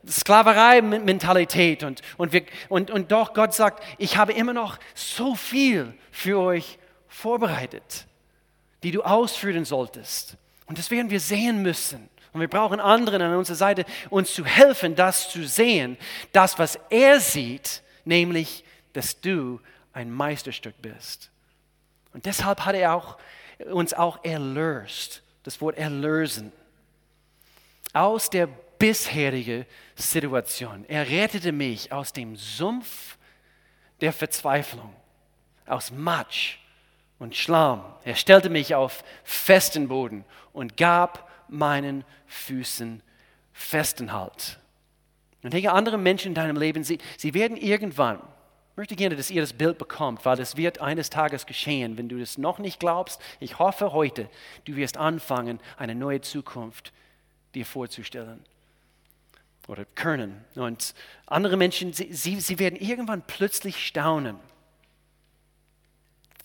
[0.08, 1.84] Sklaverei-Mentalität.
[1.84, 2.34] Und, und,
[2.70, 8.08] und, und doch Gott sagt, ich habe immer noch so viel für euch vorbereitet,
[8.84, 10.38] die du ausführen solltest.
[10.66, 12.10] Und das werden wir sehen müssen.
[12.32, 15.98] Und wir brauchen anderen an unserer Seite, uns zu helfen, das zu sehen,
[16.32, 19.60] das, was er sieht, nämlich, dass du
[19.94, 21.32] ein Meisterstück bist.
[22.14, 23.18] Und deshalb hat er auch,
[23.66, 26.52] uns auch erlöst, das Wort erlösen,
[27.94, 30.86] aus der bisherigen Situation.
[30.88, 33.18] Er rettete mich aus dem Sumpf
[34.02, 34.96] der Verzweiflung,
[35.66, 36.58] aus Matsch
[37.20, 37.84] und Schlamm.
[38.06, 43.04] Er stellte mich auf festen Boden und gab meinen Füßen
[43.52, 44.60] festen Halt.
[45.44, 48.22] Und denke, andere Menschen in deinem Leben, sie, sie werden irgendwann,
[48.80, 52.18] möchte gerne, dass ihr das Bild bekommt, weil es wird eines Tages geschehen, wenn du
[52.18, 53.22] das noch nicht glaubst.
[53.42, 54.30] Ich hoffe heute,
[54.64, 56.94] du wirst anfangen, eine neue Zukunft
[57.56, 58.42] dir vorzustellen
[59.68, 60.46] oder können.
[60.56, 60.94] Und
[61.26, 64.40] andere Menschen, sie, sie, sie werden irgendwann plötzlich staunen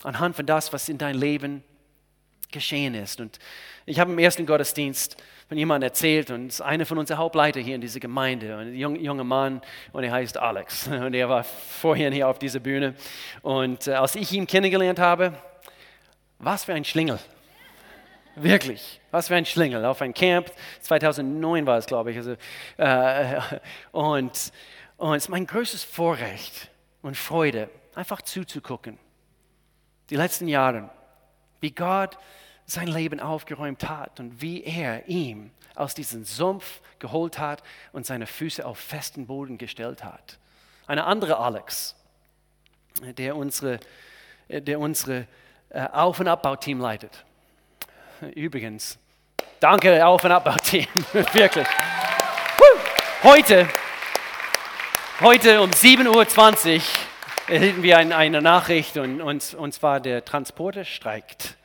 [0.02, 1.62] anhand von das, was in dein Leben
[2.50, 3.20] geschehen ist.
[3.20, 3.38] Und
[3.86, 5.16] ich habe im ersten Gottesdienst
[5.48, 8.74] von jemandem erzählt und es ist einer von unseren Hauptleiter hier in dieser Gemeinde, ein
[8.74, 9.60] junger Mann
[9.92, 12.94] und er heißt Alex und er war vorhin hier auf dieser Bühne
[13.42, 15.34] und äh, als ich ihn kennengelernt habe,
[16.38, 17.18] was für ein Schlingel.
[18.36, 19.84] Wirklich, was für ein Schlingel.
[19.84, 22.16] Auf ein Camp, 2009 war es, glaube ich.
[22.16, 22.36] Also,
[22.78, 23.40] äh,
[23.92, 24.52] und,
[24.96, 26.68] und es ist mein größtes Vorrecht
[27.02, 28.98] und Freude, einfach zuzugucken.
[30.10, 30.90] Die letzten Jahre,
[31.60, 32.18] wie Gott
[32.66, 38.26] sein Leben aufgeräumt hat und wie er ihm aus diesem Sumpf geholt hat und seine
[38.26, 40.38] Füße auf festen Boden gestellt hat.
[40.86, 41.96] Eine andere Alex,
[43.02, 43.80] der unsere,
[44.48, 45.26] der unsere
[45.70, 47.24] äh, Auf- und Abbauteam leitet.
[48.34, 48.98] Übrigens,
[49.60, 50.86] danke Auf- und Abbauteam,
[51.32, 51.66] wirklich.
[53.22, 53.66] Heute,
[55.20, 56.82] heute um 7.20 Uhr
[57.48, 61.56] erhielten wir eine Nachricht und, und, und zwar der Transporter streikt.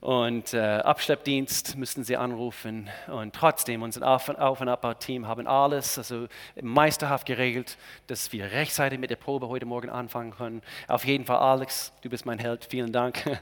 [0.00, 2.88] Und äh, Abschleppdienst müssten sie anrufen.
[3.08, 6.26] Und trotzdem, unser Auf- und Abbauteam haben alles also
[6.60, 10.62] meisterhaft geregelt, dass wir rechtzeitig mit der Probe heute Morgen anfangen können.
[10.88, 13.38] Auf jeden Fall, Alex, du bist mein Held, vielen Dank.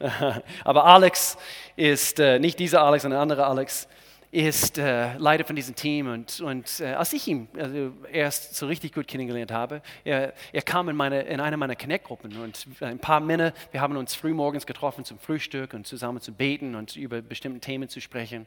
[0.64, 1.38] Aber Alex
[1.76, 3.86] ist äh, nicht dieser Alex, sondern ein anderer Alex
[4.32, 8.66] ist äh, Leiter von diesem Team und, und äh, als ich ihn also erst so
[8.66, 12.98] richtig gut kennengelernt habe, er, er kam in, meine, in eine meiner Connect-Gruppen und ein
[12.98, 17.20] paar Männer, wir haben uns frühmorgens getroffen zum Frühstück und zusammen zu beten und über
[17.20, 18.46] bestimmte Themen zu sprechen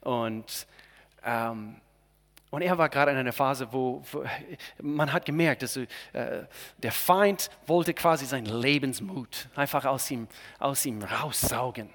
[0.00, 0.66] und
[1.22, 1.76] ähm,
[2.48, 4.24] und er war gerade in einer Phase, wo, wo
[4.82, 5.86] man hat gemerkt, dass äh,
[6.78, 10.26] der Feind wollte quasi seinen Lebensmut einfach aus ihm,
[10.58, 11.90] aus ihm raussaugen.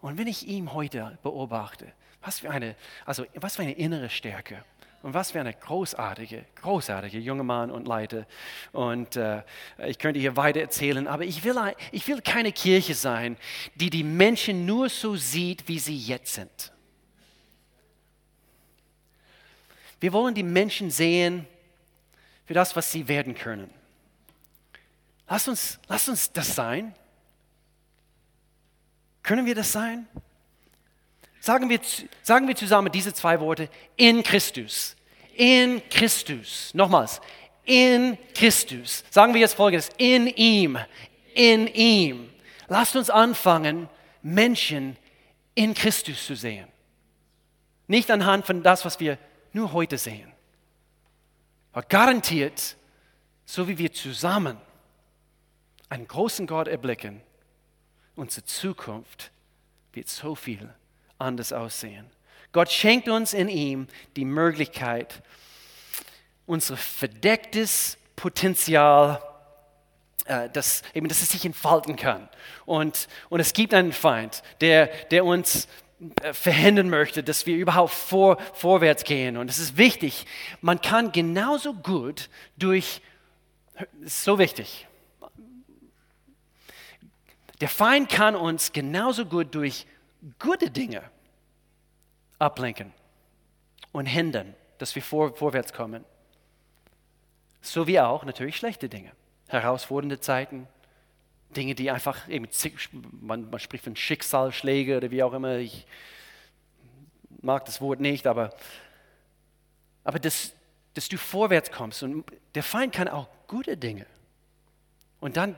[0.00, 4.64] Und wenn ich ihn heute beobachte, was für eine, also was für eine innere Stärke.
[5.00, 8.26] Und was für eine großartige, großartige junge Mann und Leiter.
[8.72, 9.42] Und äh,
[9.86, 11.56] ich könnte hier weiter erzählen, aber ich will,
[11.92, 13.36] ich will keine Kirche sein,
[13.76, 16.72] die die Menschen nur so sieht, wie sie jetzt sind.
[20.00, 21.46] Wir wollen die Menschen sehen
[22.46, 23.70] für das, was sie werden können.
[25.28, 26.94] Lass uns, lass uns das sein.
[29.22, 30.08] Können wir das sein?
[31.48, 31.80] Sagen wir,
[32.22, 34.94] sagen wir zusammen diese zwei Worte, in Christus.
[35.34, 36.74] In Christus.
[36.74, 37.22] Nochmals,
[37.64, 39.02] in Christus.
[39.08, 40.76] Sagen wir jetzt folgendes, in ihm,
[41.32, 42.28] in ihm.
[42.66, 43.88] Lasst uns anfangen,
[44.20, 44.98] Menschen
[45.54, 46.68] in Christus zu sehen.
[47.86, 49.16] Nicht anhand von das, was wir
[49.54, 50.30] nur heute sehen.
[51.72, 52.76] Aber garantiert,
[53.46, 54.58] so wie wir zusammen
[55.88, 57.22] einen großen Gott erblicken,
[58.16, 59.30] unsere Zukunft
[59.94, 60.68] wird so viel
[61.18, 62.06] anders aussehen.
[62.52, 65.22] Gott schenkt uns in ihm die Möglichkeit,
[66.46, 69.22] unser verdecktes Potenzial,
[70.24, 72.28] äh, dass, eben, dass es sich entfalten kann.
[72.64, 75.68] Und, und es gibt einen Feind, der, der uns
[76.22, 79.36] äh, verhindern möchte, dass wir überhaupt vor, vorwärts gehen.
[79.36, 80.26] Und es ist wichtig,
[80.60, 83.02] man kann genauso gut durch,
[84.04, 84.86] so wichtig,
[87.60, 89.86] der Feind kann uns genauso gut durch
[90.38, 91.02] gute Dinge
[92.38, 92.92] ablenken
[93.92, 96.04] und hindern, dass wir vor, vorwärts kommen.
[97.60, 99.12] So wie auch natürlich schlechte Dinge,
[99.48, 100.68] herausfordernde Zeiten,
[101.56, 102.48] Dinge, die einfach eben,
[103.20, 105.86] man, man spricht von Schicksalsschläge oder wie auch immer, ich
[107.40, 108.54] mag das Wort nicht, aber,
[110.04, 110.52] aber das,
[110.94, 112.02] dass du vorwärts kommst.
[112.02, 114.06] Und der Feind kann auch gute Dinge.
[115.20, 115.56] Und dann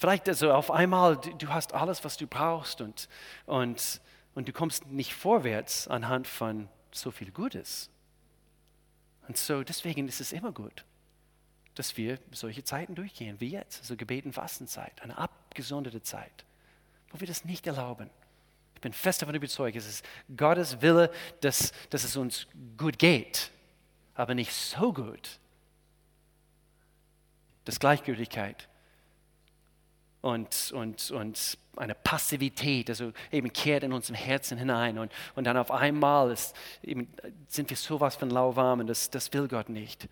[0.00, 3.08] vielleicht also auf einmal, du hast alles, was du brauchst und,
[3.46, 4.00] und,
[4.34, 7.90] und du kommst nicht vorwärts anhand von so viel Gutes.
[9.28, 10.84] Und so deswegen ist es immer gut,
[11.76, 16.44] dass wir solche Zeiten durchgehen, wie jetzt, also Gebeten, Fastenzeit, eine abgesonderte Zeit,
[17.10, 18.10] wo wir das nicht erlauben.
[18.74, 20.04] Ich bin fest davon überzeugt, es ist
[20.36, 23.52] Gottes Wille, dass, dass es uns gut geht
[24.20, 25.38] aber nicht so gut,
[27.64, 28.68] dass Gleichgültigkeit
[30.20, 35.56] und, und, und eine Passivität, also eben kehrt in unserem Herzen hinein und, und dann
[35.56, 36.54] auf einmal ist,
[37.48, 40.08] sind wir sowas von lauwarm und das, das will Gott nicht.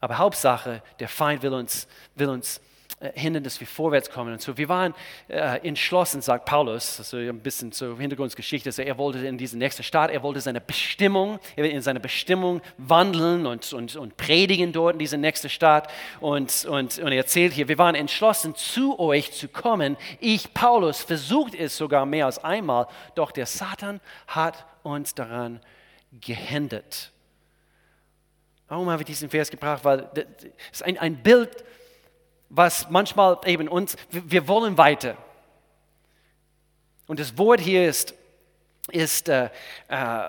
[0.00, 2.60] Aber Hauptsache, der Feind will uns, will uns
[2.98, 4.32] äh, hindern, dass wir vorwärts kommen.
[4.32, 4.94] Und so, wir waren
[5.28, 9.82] äh, entschlossen, sagt Paulus, also ein bisschen zur Hintergrundgeschichte, also er wollte in diese nächste
[9.82, 14.72] Stadt, er wollte seine Bestimmung, er will in seine Bestimmung wandeln und, und, und predigen
[14.72, 15.92] dort in diese nächste Stadt.
[16.20, 19.98] Und, und, und er erzählt hier, wir waren entschlossen, zu euch zu kommen.
[20.18, 25.60] Ich, Paulus, versucht es sogar mehr als einmal, doch der Satan hat uns daran
[26.22, 27.12] gehindert.
[28.68, 29.84] Warum habe ich diesen Vers gebracht?
[29.84, 30.08] Weil
[30.72, 31.62] es ist ein, ein Bild
[32.48, 35.16] was manchmal eben uns, wir wollen weiter.
[37.06, 38.14] Und das Wort hier ist,
[38.90, 39.50] ist äh,
[39.88, 40.22] äh,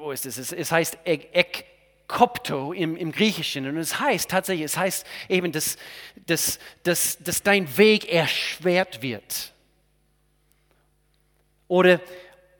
[0.00, 0.52] wo ist es?
[0.52, 3.66] Es heißt Ekkopto im, im Griechischen.
[3.68, 5.76] Und es heißt tatsächlich, es heißt eben, dass,
[6.26, 9.52] dass, dass, dass dein Weg erschwert wird.
[11.66, 12.00] Oder,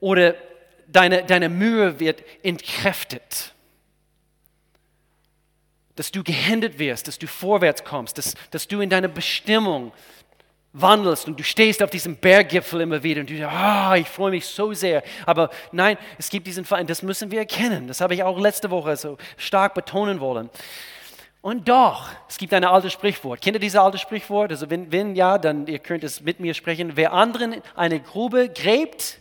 [0.01, 0.35] oder
[0.87, 3.55] deine, deine Mühe wird entkräftet
[5.99, 9.93] dass du gehindert wirst, dass du vorwärts kommst, dass, dass du in deine Bestimmung
[10.73, 14.31] wandelst und du stehst auf diesem Berggipfel immer wieder und du sagst, ah, ich freue
[14.31, 15.03] mich so sehr.
[15.27, 17.89] Aber nein, es gibt diesen Feind, das müssen wir erkennen.
[17.89, 20.51] Das habe ich auch letzte Woche so stark betonen wollen.
[21.41, 23.41] Und doch, es gibt ein altes Sprichwort.
[23.41, 24.51] Kennt ihr dieses alte Sprichwort?
[24.51, 26.93] Also wenn, wenn ja, dann ihr könnt es mit mir sprechen.
[26.95, 29.19] Wer anderen eine Grube gräbt,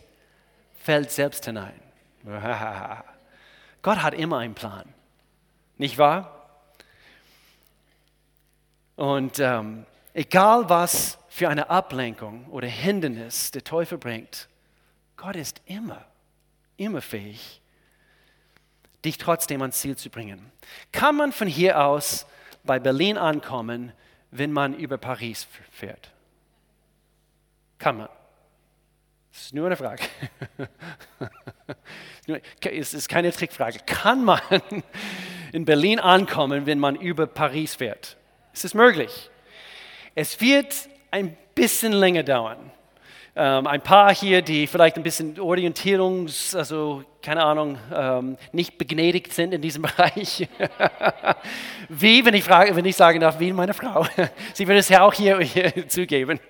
[0.80, 1.80] fällt selbst hinein.
[3.82, 4.84] Gott hat immer einen Plan.
[5.76, 6.37] Nicht wahr?
[8.98, 14.48] Und ähm, egal was für eine Ablenkung oder Hindernis der Teufel bringt,
[15.16, 16.04] Gott ist immer,
[16.76, 17.60] immer fähig,
[19.04, 20.50] dich trotzdem ans Ziel zu bringen.
[20.90, 22.26] Kann man von hier aus
[22.64, 23.92] bei Berlin ankommen,
[24.32, 26.10] wenn man über Paris fährt?
[27.78, 28.08] Kann man.
[29.30, 30.02] Das ist nur eine Frage.
[32.62, 33.78] Es ist keine Trickfrage.
[33.86, 34.40] Kann man
[35.52, 38.18] in Berlin ankommen, wenn man über Paris fährt?
[38.52, 39.30] Es ist möglich.
[40.14, 40.74] Es wird
[41.10, 42.70] ein bisschen länger dauern.
[43.36, 49.34] Ähm, ein paar hier, die vielleicht ein bisschen Orientierungs-, also keine Ahnung, ähm, nicht begnädigt
[49.34, 50.48] sind in diesem Bereich.
[51.90, 54.06] wie, wenn ich, frage, wenn ich sagen darf, wie meine Frau.
[54.54, 56.40] Sie wird es ja auch hier, hier zugeben.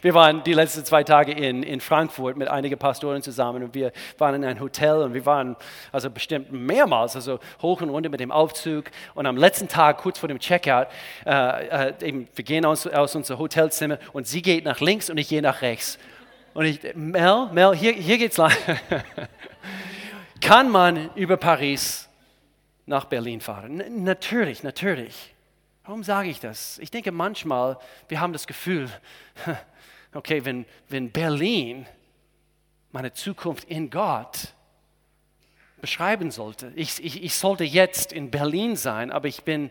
[0.00, 3.92] wir waren die letzten zwei Tage in, in Frankfurt mit einigen Pastoren zusammen und wir
[4.16, 5.56] waren in einem Hotel und wir waren
[5.92, 10.18] also bestimmt mehrmals, also hoch und runter mit dem Aufzug und am letzten Tag, kurz
[10.18, 10.86] vor dem Checkout,
[11.26, 15.18] äh, äh, eben, wir gehen aus, aus unserem Hotelzimmer und sie geht nach links und
[15.18, 15.98] ich gehe nach rechts.
[16.56, 18.50] Und ich, Mel, Mel, hier, hier geht's lang.
[20.40, 22.08] Kann man über Paris
[22.86, 23.78] nach Berlin fahren?
[23.78, 25.34] N natürlich, natürlich.
[25.84, 26.78] Warum sage ich das?
[26.78, 28.88] Ich denke manchmal, wir haben das Gefühl,
[30.14, 31.84] okay, wenn, wenn Berlin
[32.90, 34.54] meine Zukunft in Gott
[35.82, 39.70] beschreiben sollte, ich, ich, ich sollte jetzt in Berlin sein, aber ich bin,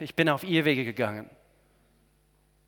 [0.00, 1.30] ich bin auf Irrwege gegangen.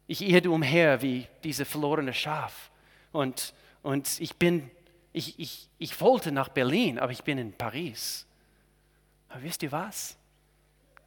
[0.07, 2.70] Ich irrte umher wie diese verlorene Schaf.
[3.14, 4.68] Und, und ich bin,
[5.12, 8.27] ich, ich, ich wollte nach Berlin, aber ich bin in Paris.
[9.29, 10.16] Aber wisst ihr was?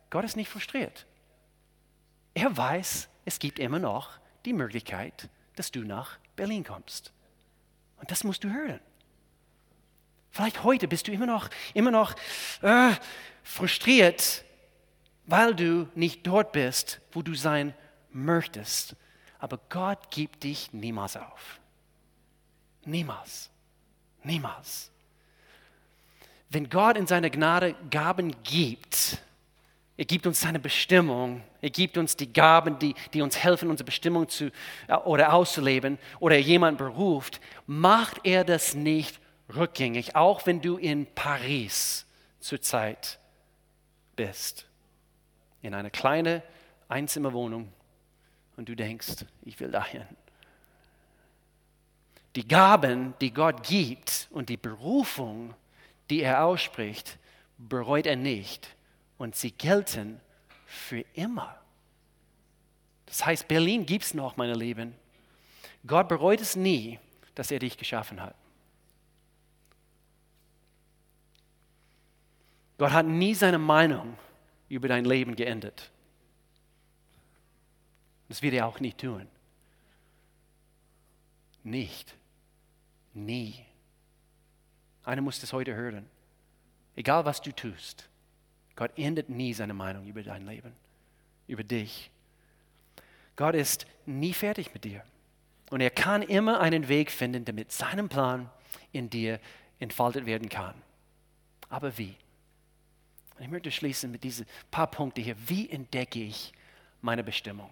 [0.10, 1.06] Gott ist nicht frustriert.
[2.34, 4.12] Er weiß, es gibt immer noch
[4.46, 7.12] die Möglichkeit, dass du nach Berlin kommst.
[7.98, 8.80] Und das musst du hören.
[10.32, 12.16] Vielleicht heute bist du immer noch, immer noch
[12.62, 12.92] äh,
[13.44, 14.46] frustriert,
[15.26, 17.74] weil du nicht dort bist, wo du sein
[18.12, 18.96] möchtest.
[19.40, 21.60] Aber Gott gibt dich niemals auf.
[22.88, 23.50] Niemals.
[24.24, 24.90] Niemals.
[26.50, 29.18] Wenn Gott in seiner Gnade Gaben gibt,
[29.98, 33.86] er gibt uns seine Bestimmung, er gibt uns die Gaben, die, die uns helfen, unsere
[33.86, 34.52] Bestimmung zu,
[34.88, 39.20] äh, oder auszuleben, oder jemand beruft, macht er das nicht
[39.54, 42.06] rückgängig, auch wenn du in Paris
[42.40, 43.20] zurzeit
[44.16, 44.66] bist,
[45.62, 46.42] in einer kleinen
[46.88, 47.74] Einzimmerwohnung
[48.56, 50.06] und du denkst, ich will dahin
[52.36, 55.54] die Gaben, die Gott gibt und die Berufung,
[56.10, 57.18] die er ausspricht,
[57.58, 58.76] bereut er nicht
[59.18, 60.20] und sie gelten
[60.66, 61.60] für immer.
[63.08, 64.94] Das heißt, Berlin gibt es noch, meine Lieben.
[65.86, 67.00] Gott bereut es nie,
[67.36, 68.36] dass er dich geschaffen hat.
[72.78, 74.18] Gott hat nie seine Meinung
[74.70, 75.90] über dein Leben geändert.
[78.28, 79.28] Das wird er auch nie tun.
[81.68, 82.16] Nicht.
[83.14, 83.66] Nie.
[85.04, 86.10] Einer muss das heute hören.
[86.96, 88.08] Egal was du tust,
[88.78, 90.72] Gott ändert nie seine Meinung über dein Leben,
[91.46, 92.10] über dich.
[93.36, 95.04] Gott ist nie fertig mit dir.
[95.70, 98.50] Und er kann immer einen Weg finden, damit sein Plan
[98.94, 99.38] in dir
[99.80, 100.74] entfaltet werden kann.
[101.68, 102.16] Aber wie?
[103.36, 105.36] Und ich möchte schließen mit diesen paar Punkten hier.
[105.50, 106.54] Wie entdecke ich
[107.02, 107.70] meine Bestimmung?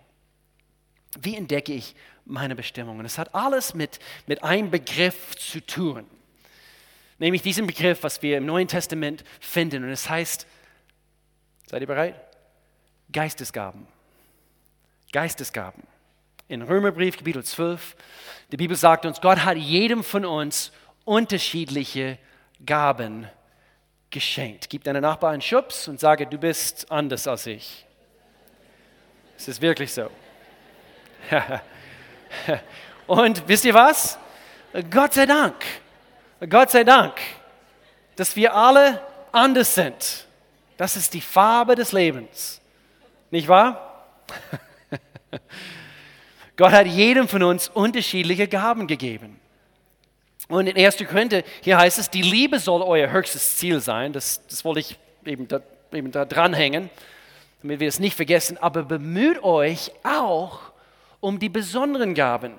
[1.22, 1.96] Wie entdecke ich
[2.26, 3.00] meine Bestimmung?
[3.00, 6.06] Und es hat alles mit, mit einem Begriff zu tun.
[7.18, 9.84] Nämlich diesen Begriff, was wir im Neuen Testament finden.
[9.84, 10.46] Und es heißt,
[11.68, 12.16] seid ihr bereit?
[13.12, 13.88] Geistesgaben.
[15.12, 15.84] Geistesgaben.
[16.48, 17.96] In Römerbrief, Kapitel 12,
[18.52, 20.72] die Bibel sagt uns, Gott hat jedem von uns
[21.06, 22.20] unterschiedliche
[22.66, 23.28] Gaben
[24.10, 24.70] geschenkt.
[24.70, 27.86] Gib deinem Nachbarn einen Schubs und sage, du bist anders als ich.
[29.38, 30.10] Es ist wirklich so.
[33.08, 34.18] und wisst ihr was?
[34.90, 35.56] Gott sei Dank,
[36.50, 37.14] Gott sei Dank,
[38.16, 39.02] dass wir alle
[39.32, 40.26] anders sind.
[40.78, 42.62] Das ist die Farbe des Lebens.
[43.32, 44.06] Nicht wahr?
[46.58, 49.40] Gott hat jedem von uns unterschiedliche Gaben gegeben.
[50.48, 50.98] Und in 1.
[51.10, 54.14] Korinther, hier heißt es, die Liebe soll euer höchstes Ziel sein.
[54.14, 55.62] Das, das wollte ich eben da,
[55.92, 56.90] eben da dranhängen,
[57.62, 58.58] damit wir es nicht vergessen.
[58.58, 60.60] Aber bemüht euch auch
[61.26, 62.54] um die besonderen Gaben,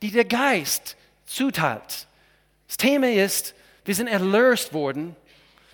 [0.00, 0.96] die der Geist
[1.26, 2.08] zuteilt.
[2.66, 5.14] Das Thema ist, wir sind erlöst worden,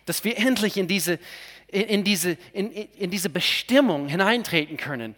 [0.07, 1.21] dass wir endlich in diese,
[1.69, 5.15] in diese, in, in diese Bestimmung hineintreten können.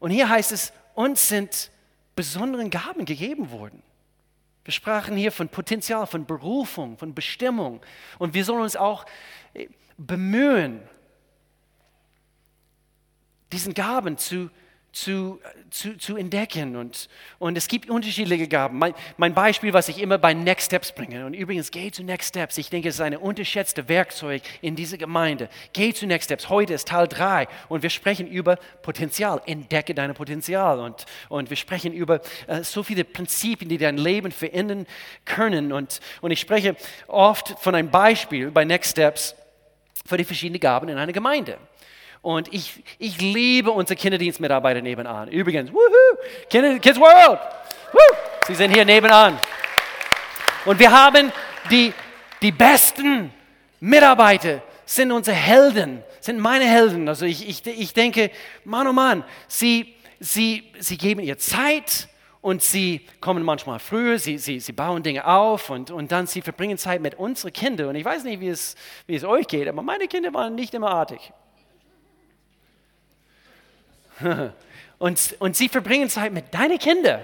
[0.00, 1.70] Und hier heißt es, uns sind
[2.16, 3.80] besonderen Gaben gegeben worden.
[4.64, 7.80] Wir sprachen hier von Potenzial, von Berufung, von Bestimmung.
[8.18, 9.06] Und wir sollen uns auch
[9.54, 10.80] äh, bemühen,
[13.52, 14.50] diesen Gaben zu,
[14.92, 15.38] zu,
[15.70, 16.76] zu, zu entdecken.
[16.76, 17.08] Und,
[17.38, 18.78] und es gibt unterschiedliche Gaben.
[18.78, 22.30] Mein, mein Beispiel, was ich immer bei Next Steps bringe, und übrigens, geh zu Next
[22.30, 22.58] Steps.
[22.58, 25.48] Ich denke, es ist ein unterschätztes Werkzeug in dieser Gemeinde.
[25.72, 26.48] Geh zu Next Steps.
[26.48, 29.42] Heute ist Teil 3 und wir sprechen über Potenzial.
[29.46, 30.80] Entdecke dein Potenzial.
[30.80, 34.86] Und, und wir sprechen über äh, so viele Prinzipien, die dein Leben verändern
[35.24, 35.72] können.
[35.72, 36.76] Und, und ich spreche
[37.06, 39.34] oft von einem Beispiel bei Next Steps
[40.06, 41.58] für die verschiedenen Gaben in einer Gemeinde.
[42.22, 45.28] Und ich, ich liebe unsere Kinderdienstmitarbeiter nebenan.
[45.28, 47.40] Übrigens, woohoo, Kids World,
[47.92, 48.16] woo,
[48.46, 49.38] sie sind hier nebenan.
[50.64, 51.32] Und wir haben
[51.70, 51.92] die,
[52.42, 53.32] die besten
[53.80, 57.08] Mitarbeiter, sind unsere Helden, sind meine Helden.
[57.08, 58.30] Also ich, ich, ich denke,
[58.64, 62.08] Mann, oh Mann, sie, sie, sie geben ihr Zeit
[62.40, 66.40] und sie kommen manchmal früher, sie, sie, sie bauen Dinge auf und, und dann sie
[66.40, 67.88] verbringen Zeit mit unseren Kindern.
[67.88, 70.72] Und ich weiß nicht, wie es, wie es euch geht, aber meine Kinder waren nicht
[70.72, 71.32] immer artig.
[74.98, 77.20] Und, und sie verbringen Zeit mit deinen Kindern.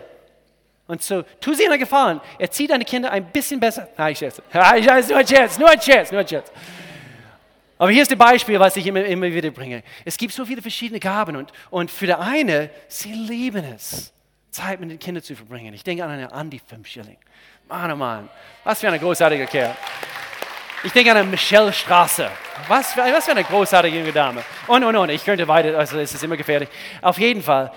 [0.86, 2.20] Und so, tu sie einen Gefallen.
[2.38, 3.88] Erzieh deine Kinder ein bisschen besser.
[3.96, 4.42] Nein, ich schätze.
[4.52, 6.52] Nur ein Scherz, nur ein Scherz, nur ein Scherz.
[7.76, 9.82] Aber hier ist das Beispiel, was ich immer, immer wieder bringe.
[10.04, 14.12] Es gibt so viele verschiedene Gaben und, und für die eine, sie lieben es,
[14.50, 15.74] Zeit mit den Kindern zu verbringen.
[15.74, 17.16] Ich denke an eine Andi Fünfschilling.
[17.68, 18.28] Mann, oh Mann,
[18.62, 19.74] was für ein großartiger Kerl.
[20.84, 22.30] Ich denke an eine Michelle Straße.
[22.68, 24.44] Was für, was für eine großartige junge Dame.
[24.66, 25.08] Und, und, und.
[25.08, 26.68] Ich könnte weiter, also es ist immer gefährlich.
[27.00, 27.72] Auf jeden Fall.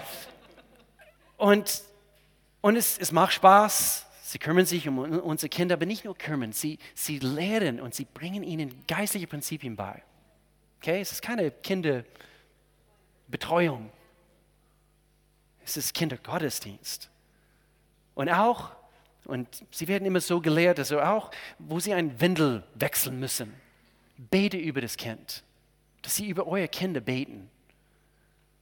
[1.38, 1.84] Und,
[2.60, 4.06] und es, es macht Spaß.
[4.24, 6.52] Sie kümmern sich um unsere Kinder, aber nicht nur kümmern.
[6.52, 10.04] Sie, sie lehren und sie bringen ihnen geistliche Prinzipien bei.
[10.82, 11.00] Okay?
[11.00, 13.90] Es ist keine Kinderbetreuung.
[15.64, 17.10] Es ist Kindergottesdienst.
[18.16, 18.72] Und auch
[19.28, 23.54] und sie werden immer so gelehrt, also auch, wo sie ein Windel wechseln müssen.
[24.18, 25.44] Bete über das Kind,
[26.02, 27.50] dass sie über eure Kinder beten.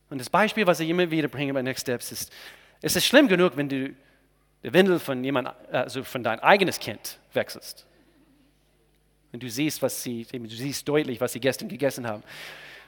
[0.10, 2.34] Und das Beispiel, was ich immer wieder bringe bei Next Steps, ist,
[2.82, 3.96] es ist schlimm genug, wenn du
[4.64, 7.86] die Windel von jemand, also von dein eigenes Kind wechselst.
[9.32, 12.24] Und du siehst, was sie, du siehst deutlich, was sie gestern gegessen haben.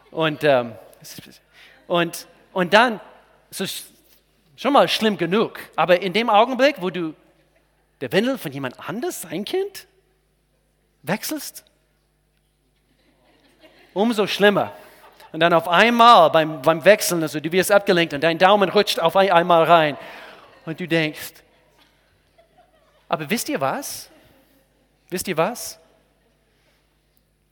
[0.09, 0.73] Und, ähm,
[1.86, 2.99] und, und dann,
[3.51, 3.86] es ist
[4.55, 7.13] schon mal schlimm genug, aber in dem Augenblick, wo du
[8.01, 9.87] der Windel von jemand anders, sein Kind,
[11.03, 11.63] wechselst?
[13.93, 14.73] Umso schlimmer.
[15.31, 18.99] Und dann auf einmal beim, beim Wechseln, also du wirst abgelenkt und dein Daumen rutscht
[18.99, 19.97] auf einmal rein.
[20.65, 21.33] Und du denkst,
[23.09, 24.09] aber wisst ihr was?
[25.09, 25.79] Wisst ihr was?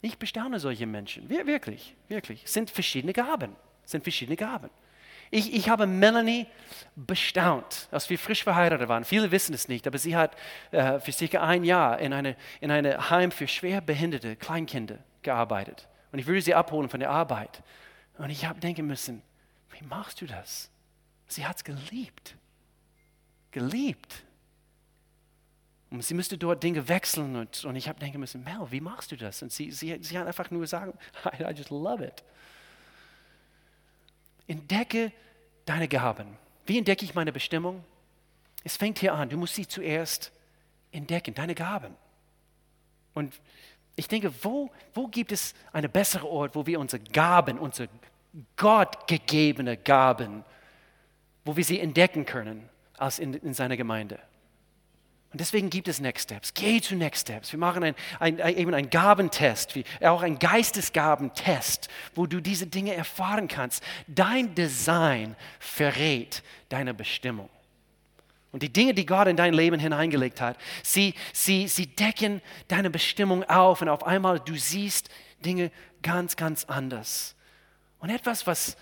[0.01, 1.29] Ich bestaune solche Menschen.
[1.29, 2.43] Wir, wirklich, wirklich.
[2.43, 3.55] Es sind verschiedene Gaben.
[3.85, 4.69] Es sind verschiedene Gaben.
[5.35, 6.47] Ich, ich habe Melanie
[6.95, 9.03] bestaunt, als wir frisch verheiratet waren.
[9.03, 10.33] Viele wissen es nicht, aber sie hat
[10.71, 15.89] äh, für circa ein Jahr in einem in eine Heim für schwer behinderte Kleinkinder gearbeitet.
[16.13, 17.63] Und ich würde sie abholen von der Arbeit.
[18.17, 19.21] Und ich habe denken müssen,
[19.77, 20.71] wie machst du das?
[21.27, 22.37] Sie hat es geliebt.
[23.51, 24.23] Geliebt.
[25.89, 27.35] Und sie müsste dort Dinge wechseln.
[27.35, 29.43] Und, und ich habe denken müssen, Mel, wie machst du das?
[29.43, 32.23] Und sie, sie, sie hat einfach nur gesagt, I, I just love it.
[34.47, 35.11] Entdecke
[35.65, 36.37] deine Gaben.
[36.65, 37.83] Wie entdecke ich meine Bestimmung?
[38.63, 39.29] Es fängt hier an.
[39.29, 40.31] Du musst sie zuerst
[40.91, 41.95] entdecken, deine Gaben.
[43.13, 43.33] Und
[43.95, 47.87] ich denke, wo, wo gibt es einen besseren Ort, wo wir unsere Gaben, unsere
[48.57, 50.43] gottgegebene Gaben,
[51.45, 54.19] wo wir sie entdecken können, als in, in seiner Gemeinde?
[55.35, 56.53] Und deswegen gibt es Next Steps.
[56.53, 57.51] Geh zu Next Steps.
[57.51, 62.93] Wir machen ein, ein, eben einen Gabentest, wie, auch einen Geistesgabentest, wo du diese Dinge
[62.93, 63.83] erfahren kannst.
[64.07, 67.49] Dein Design verrät deine Bestimmung.
[68.53, 72.89] Und die Dinge, die Gott in dein Leben hineingelegt hat, sie, sie, sie decken deine
[72.89, 75.09] Bestimmung auf und auf einmal du siehst
[75.45, 75.69] Dinge
[76.01, 77.35] ganz, ganz anders.
[77.99, 78.77] Und etwas, was,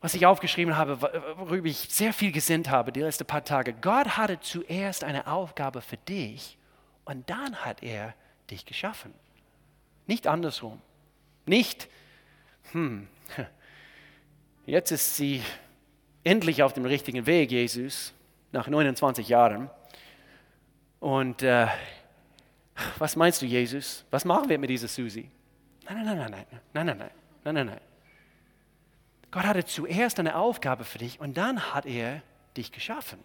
[0.00, 1.00] was ich aufgeschrieben habe,
[1.36, 3.74] worüber ich sehr viel gesinnt habe die letzten paar Tage.
[3.74, 6.56] Gott hatte zuerst eine Aufgabe für dich
[7.04, 8.14] und dann hat er
[8.50, 9.12] dich geschaffen.
[10.06, 10.80] Nicht andersrum.
[11.44, 11.88] Nicht,
[12.72, 13.08] hm,
[14.66, 15.42] jetzt ist sie
[16.24, 18.14] endlich auf dem richtigen Weg, Jesus,
[18.52, 19.70] nach 29 Jahren.
[20.98, 21.66] Und äh,
[22.98, 24.04] was meinst du, Jesus?
[24.10, 25.30] Was machen wir mit dieser Susi?
[25.84, 26.98] Nein, nein, nein, nein, nein, nein, nein,
[27.44, 27.80] nein, nein, nein.
[29.30, 32.22] Gott hatte zuerst eine Aufgabe für dich und dann hat er
[32.56, 33.18] dich geschaffen.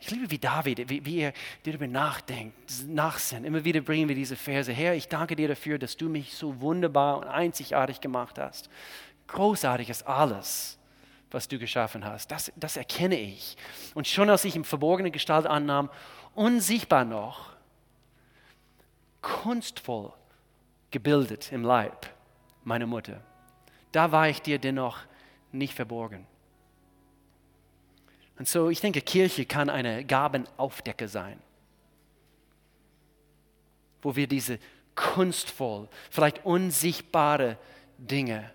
[0.00, 1.32] Ich liebe, wie David, wie, wie er
[1.64, 3.46] darüber nachdenkt, nachsinnt.
[3.46, 4.94] Immer wieder bringen wir diese Verse her.
[4.94, 8.68] Ich danke dir dafür, dass du mich so wunderbar und einzigartig gemacht hast.
[9.28, 10.76] Großartig ist alles,
[11.30, 12.32] was du geschaffen hast.
[12.32, 13.56] Das, das erkenne ich.
[13.94, 15.88] Und schon als ich im verborgenen Gestalt annahm,
[16.34, 17.52] unsichtbar noch,
[19.20, 20.12] kunstvoll
[20.90, 22.08] gebildet im Leib
[22.64, 23.22] meiner Mutter
[23.92, 24.98] da war ich dir dennoch
[25.52, 26.26] nicht verborgen.
[28.38, 31.38] Und so, ich denke, Kirche kann eine Gabenaufdecke sein,
[34.00, 34.58] wo wir diese
[34.94, 37.58] kunstvoll, vielleicht unsichtbare
[37.98, 38.50] Dinge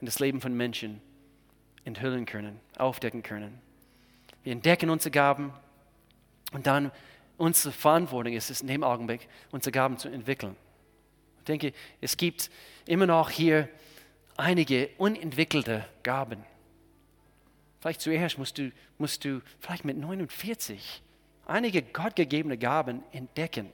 [0.00, 1.00] in das Leben von Menschen
[1.84, 3.60] enthüllen können, aufdecken können.
[4.42, 5.52] Wir entdecken unsere Gaben
[6.52, 6.90] und dann
[7.36, 10.56] unsere Verantwortung ist es in dem Augenblick, unsere Gaben zu entwickeln.
[11.38, 12.50] Ich denke, es gibt
[12.86, 13.68] immer noch hier
[14.36, 16.44] einige unentwickelte Gaben.
[17.80, 21.02] Vielleicht zuerst musst du, musst du vielleicht mit 49
[21.46, 23.70] einige gottgegebene Gaben entdecken.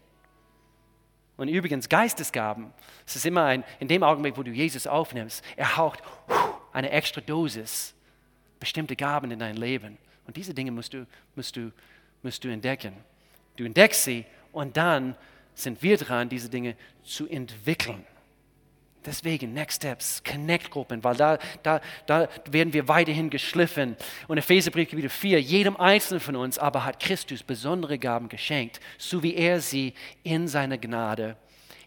[1.37, 2.73] Und übrigens, Geistesgaben,
[3.07, 6.03] es ist immer ein, in dem Augenblick, wo du Jesus aufnimmst, er haucht
[6.73, 7.95] eine extra Dosis,
[8.59, 9.99] bestimmte Gaben in dein Leben.
[10.27, 11.07] Und diese Dinge musst du,
[11.37, 11.71] musst du,
[12.23, 12.93] musst du entdecken.
[13.57, 15.15] Du entdeckst sie und dann
[15.55, 18.05] sind wir dran, diese Dinge zu entwickeln.
[19.09, 23.97] Deswegen, Next Steps, Connect-Gruppen, weil da, da, da werden wir weiterhin geschliffen.
[24.27, 29.23] Und Epheserbrief Kapitel 4, jedem Einzelnen von uns aber hat Christus besondere Gaben geschenkt, so
[29.23, 29.95] wie er sie
[30.25, 31.39] in seiner Gnade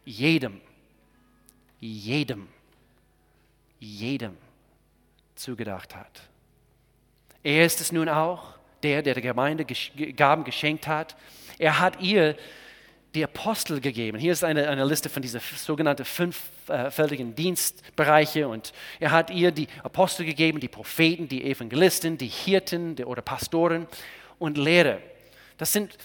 [0.04, 0.62] jedem,
[1.80, 2.48] jedem,
[3.80, 4.36] jedem
[5.36, 6.22] zugedacht hat.
[7.44, 9.64] Er ist es nun auch, der, der der Gemeinde
[10.16, 11.16] Gaben geschenkt hat.
[11.60, 12.36] Er hat ihr
[13.14, 14.18] die Apostel gegeben.
[14.18, 16.06] Hier ist eine, eine Liste von diesen sogenannten
[16.72, 23.02] fünffältigen Dienstbereiche und er hat ihr die Apostel gegeben, die Propheten, die Evangelisten, die Hirten
[23.04, 23.88] oder Pastoren
[24.40, 25.00] und Lehrer.
[25.58, 25.98] Das sind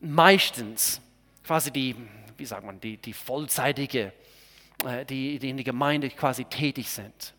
[0.00, 1.00] meistens
[1.44, 1.96] quasi die,
[2.36, 4.12] wie sagt man, die, die vollzeitige,
[4.84, 7.32] äh, die, die in der Gemeinde quasi tätig sind.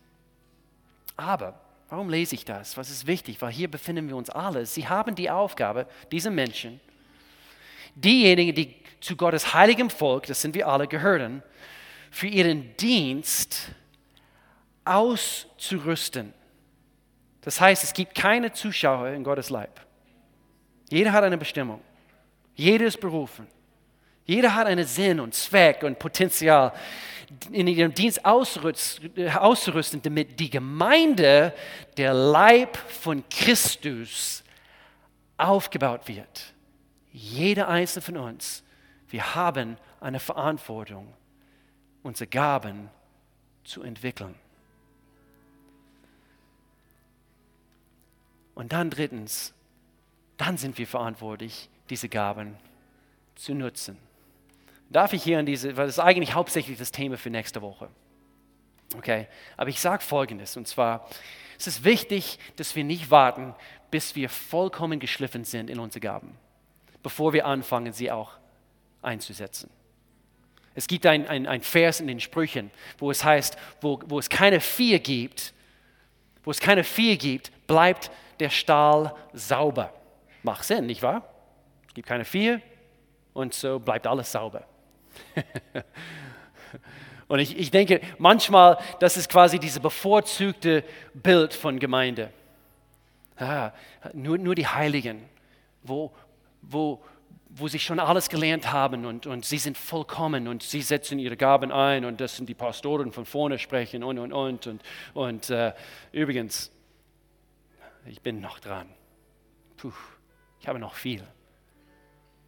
[1.16, 2.76] Aber warum lese ich das?
[2.76, 3.40] Was ist wichtig?
[3.40, 4.66] Weil hier befinden wir uns alle.
[4.66, 6.80] Sie haben die Aufgabe, diese Menschen,
[7.94, 11.42] diejenigen, die zu Gottes heiligem Volk, das sind wir alle, gehören,
[12.10, 13.70] für ihren Dienst
[14.84, 16.34] auszurüsten.
[17.42, 19.80] Das heißt, es gibt keine Zuschauer in Gottes Leib.
[20.90, 21.80] Jeder hat eine Bestimmung.
[22.54, 23.46] Jeder ist berufen.
[24.26, 26.72] Jeder hat einen Sinn und Zweck und Potenzial,
[27.52, 31.54] in ihrem Dienst auszurüsten, damit die Gemeinde,
[31.96, 34.42] der Leib von Christus,
[35.36, 36.52] aufgebaut wird.
[37.12, 38.64] Jeder einzelne von uns
[39.10, 41.12] wir haben eine Verantwortung,
[42.02, 42.88] unsere Gaben
[43.64, 44.34] zu entwickeln.
[48.54, 49.54] Und dann drittens,
[50.36, 52.56] dann sind wir verantwortlich, diese Gaben
[53.34, 53.96] zu nutzen.
[54.90, 57.88] darf ich hier an diese, weil das ist eigentlich hauptsächlich das Thema für nächste Woche.
[58.96, 61.08] Okay, aber ich sage Folgendes, und zwar,
[61.58, 63.54] es ist wichtig, dass wir nicht warten,
[63.90, 66.36] bis wir vollkommen geschliffen sind in unsere Gaben,
[67.02, 68.32] bevor wir anfangen, sie auch
[69.00, 69.70] einzusetzen.
[70.74, 74.28] Es gibt ein, ein, ein Vers in den Sprüchen, wo es heißt, wo, wo es
[74.28, 75.52] keine Vieh gibt,
[76.44, 79.92] wo es keine Vieh gibt, bleibt der Stahl sauber.
[80.42, 81.28] Macht Sinn, nicht wahr?
[81.88, 82.60] Es gibt keine Vieh
[83.32, 84.64] und so bleibt alles sauber.
[87.28, 92.32] und ich, ich denke, manchmal, das ist quasi dieses bevorzugte Bild von Gemeinde.
[93.36, 93.72] Ah,
[94.12, 95.28] nur, nur die Heiligen,
[95.82, 96.12] wo,
[96.62, 97.02] wo,
[97.52, 101.36] wo sie schon alles gelernt haben und, und sie sind vollkommen und sie setzen ihre
[101.36, 104.66] Gaben ein und das sind die Pastoren von vorne sprechen und, und, und.
[104.66, 104.82] Und,
[105.14, 105.72] und äh,
[106.12, 106.70] übrigens,
[108.06, 108.88] ich bin noch dran.
[109.76, 109.92] Puh,
[110.60, 111.26] ich habe noch viel.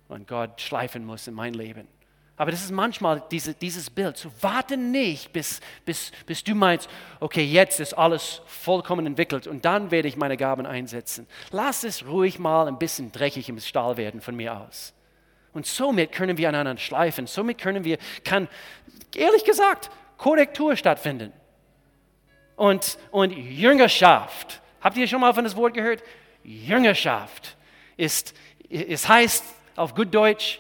[0.09, 1.89] Und Gott schleifen muss in mein Leben.
[2.43, 4.17] Aber das ist manchmal diese, dieses Bild.
[4.17, 6.91] So warte nicht, bis, bis, bis du meinst,
[7.21, 11.29] okay, jetzt ist alles vollkommen entwickelt und dann werde ich meine Gaben einsetzen.
[11.53, 14.93] Lass es ruhig mal ein bisschen dreckig im Stahl werden von mir aus.
[15.53, 17.29] Und somit können wir aneinander schleifen.
[17.29, 18.49] Somit können wir, kann,
[19.15, 21.33] ehrlich gesagt, Korrektur stattfinden.
[22.57, 24.61] Und, und Jüngerschaft.
[24.81, 26.03] Habt ihr schon mal von das Wort gehört?
[26.43, 27.57] Jüngerschaft
[27.97, 28.35] ist,
[28.69, 29.45] es heißt
[29.77, 30.59] auf gut Deutsch,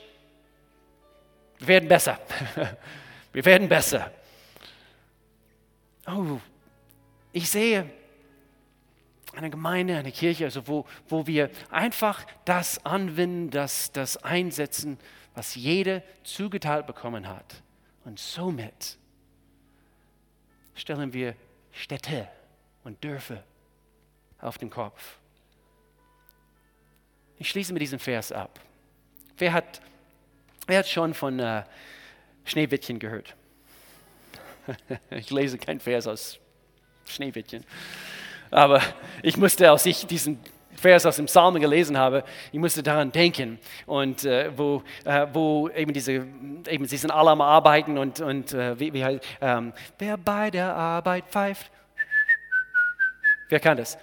[1.63, 2.19] wir werden besser.
[3.33, 4.13] Wir werden besser.
[6.07, 6.39] Oh,
[7.33, 7.91] ich sehe
[9.35, 14.99] eine Gemeinde, eine Kirche, also wo, wo wir einfach das anwenden, das, das einsetzen,
[15.35, 17.63] was jeder zugeteilt bekommen hat.
[18.05, 18.99] Und somit
[20.75, 21.35] stellen wir
[21.71, 22.29] Städte
[22.85, 23.43] und Dörfer
[24.41, 25.17] auf den Kopf.
[27.39, 28.61] Ich schließe mit diesem Vers ab.
[29.39, 29.81] Wer hat
[30.67, 31.65] Wer hat schon von äh,
[32.45, 33.35] Schneewittchen gehört?
[35.11, 36.39] ich lese kein Vers aus
[37.07, 37.65] Schneewittchen.
[38.51, 38.81] Aber
[39.23, 40.39] ich musste, als ich diesen
[40.75, 43.59] Vers aus dem Psalm gelesen habe, ich musste daran denken.
[43.87, 46.27] Und äh, wo, äh, wo eben diese,
[46.69, 50.51] eben sie sind alle am Arbeiten und, und äh, wie, wie halt, ähm, wer bei
[50.51, 51.71] der Arbeit pfeift.
[53.49, 53.99] Wer kann das?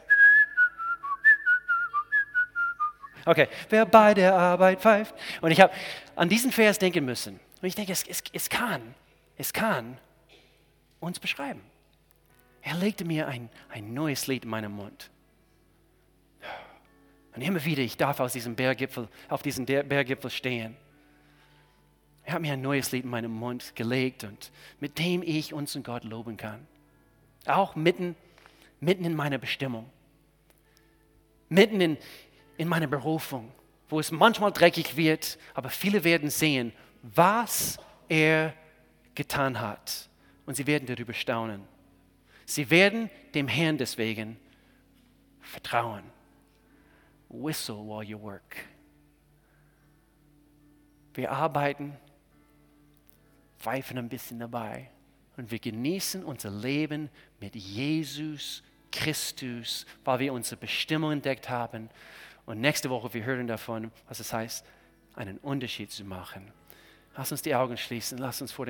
[3.26, 5.14] Okay, wer bei der Arbeit pfeift.
[5.41, 5.74] Und ich habe
[6.20, 7.39] an diesen Vers denken müssen.
[7.61, 8.93] Und ich denke, es, es, es kann,
[9.38, 9.97] es kann
[10.99, 11.61] uns beschreiben.
[12.61, 15.09] Er legte mir ein, ein neues Lied in meinen Mund.
[17.34, 20.76] Und immer wieder, ich darf aus diesem Berggipfel, auf diesem Berggipfel stehen.
[22.26, 24.51] Er hat mir ein neues Lied in meinen Mund gelegt und
[24.82, 26.67] mit dem ich unseren Gott loben kann.
[27.45, 28.17] Auch mitten,
[28.82, 29.89] mitten in meiner Bestimmung.
[31.47, 31.97] Mitten in,
[32.57, 33.53] in meiner Berufung,
[33.90, 36.72] wo es manchmal dreckig wird, aber viele werden sehen,
[37.02, 37.78] was
[38.08, 38.54] er
[39.16, 40.10] getan hat.
[40.46, 41.64] Und sie werden darüber staunen.
[42.46, 44.38] Sie werden dem Herrn deswegen
[45.42, 46.04] vertrauen.
[47.30, 48.56] Whistle while you work.
[51.14, 51.96] Wir arbeiten,
[53.60, 54.90] pfeifen ein bisschen dabei
[55.38, 57.10] und wir genießen unser Leben
[57.40, 61.90] mit Jesus Christus, weil wir unsere Bestimmung entdeckt haben
[62.50, 64.66] und nächste Woche, wir hören davon, was es heißt,
[65.14, 66.52] einen Unterschied zu machen.
[67.16, 68.68] Lass uns die Augen schließen, lass uns vor dem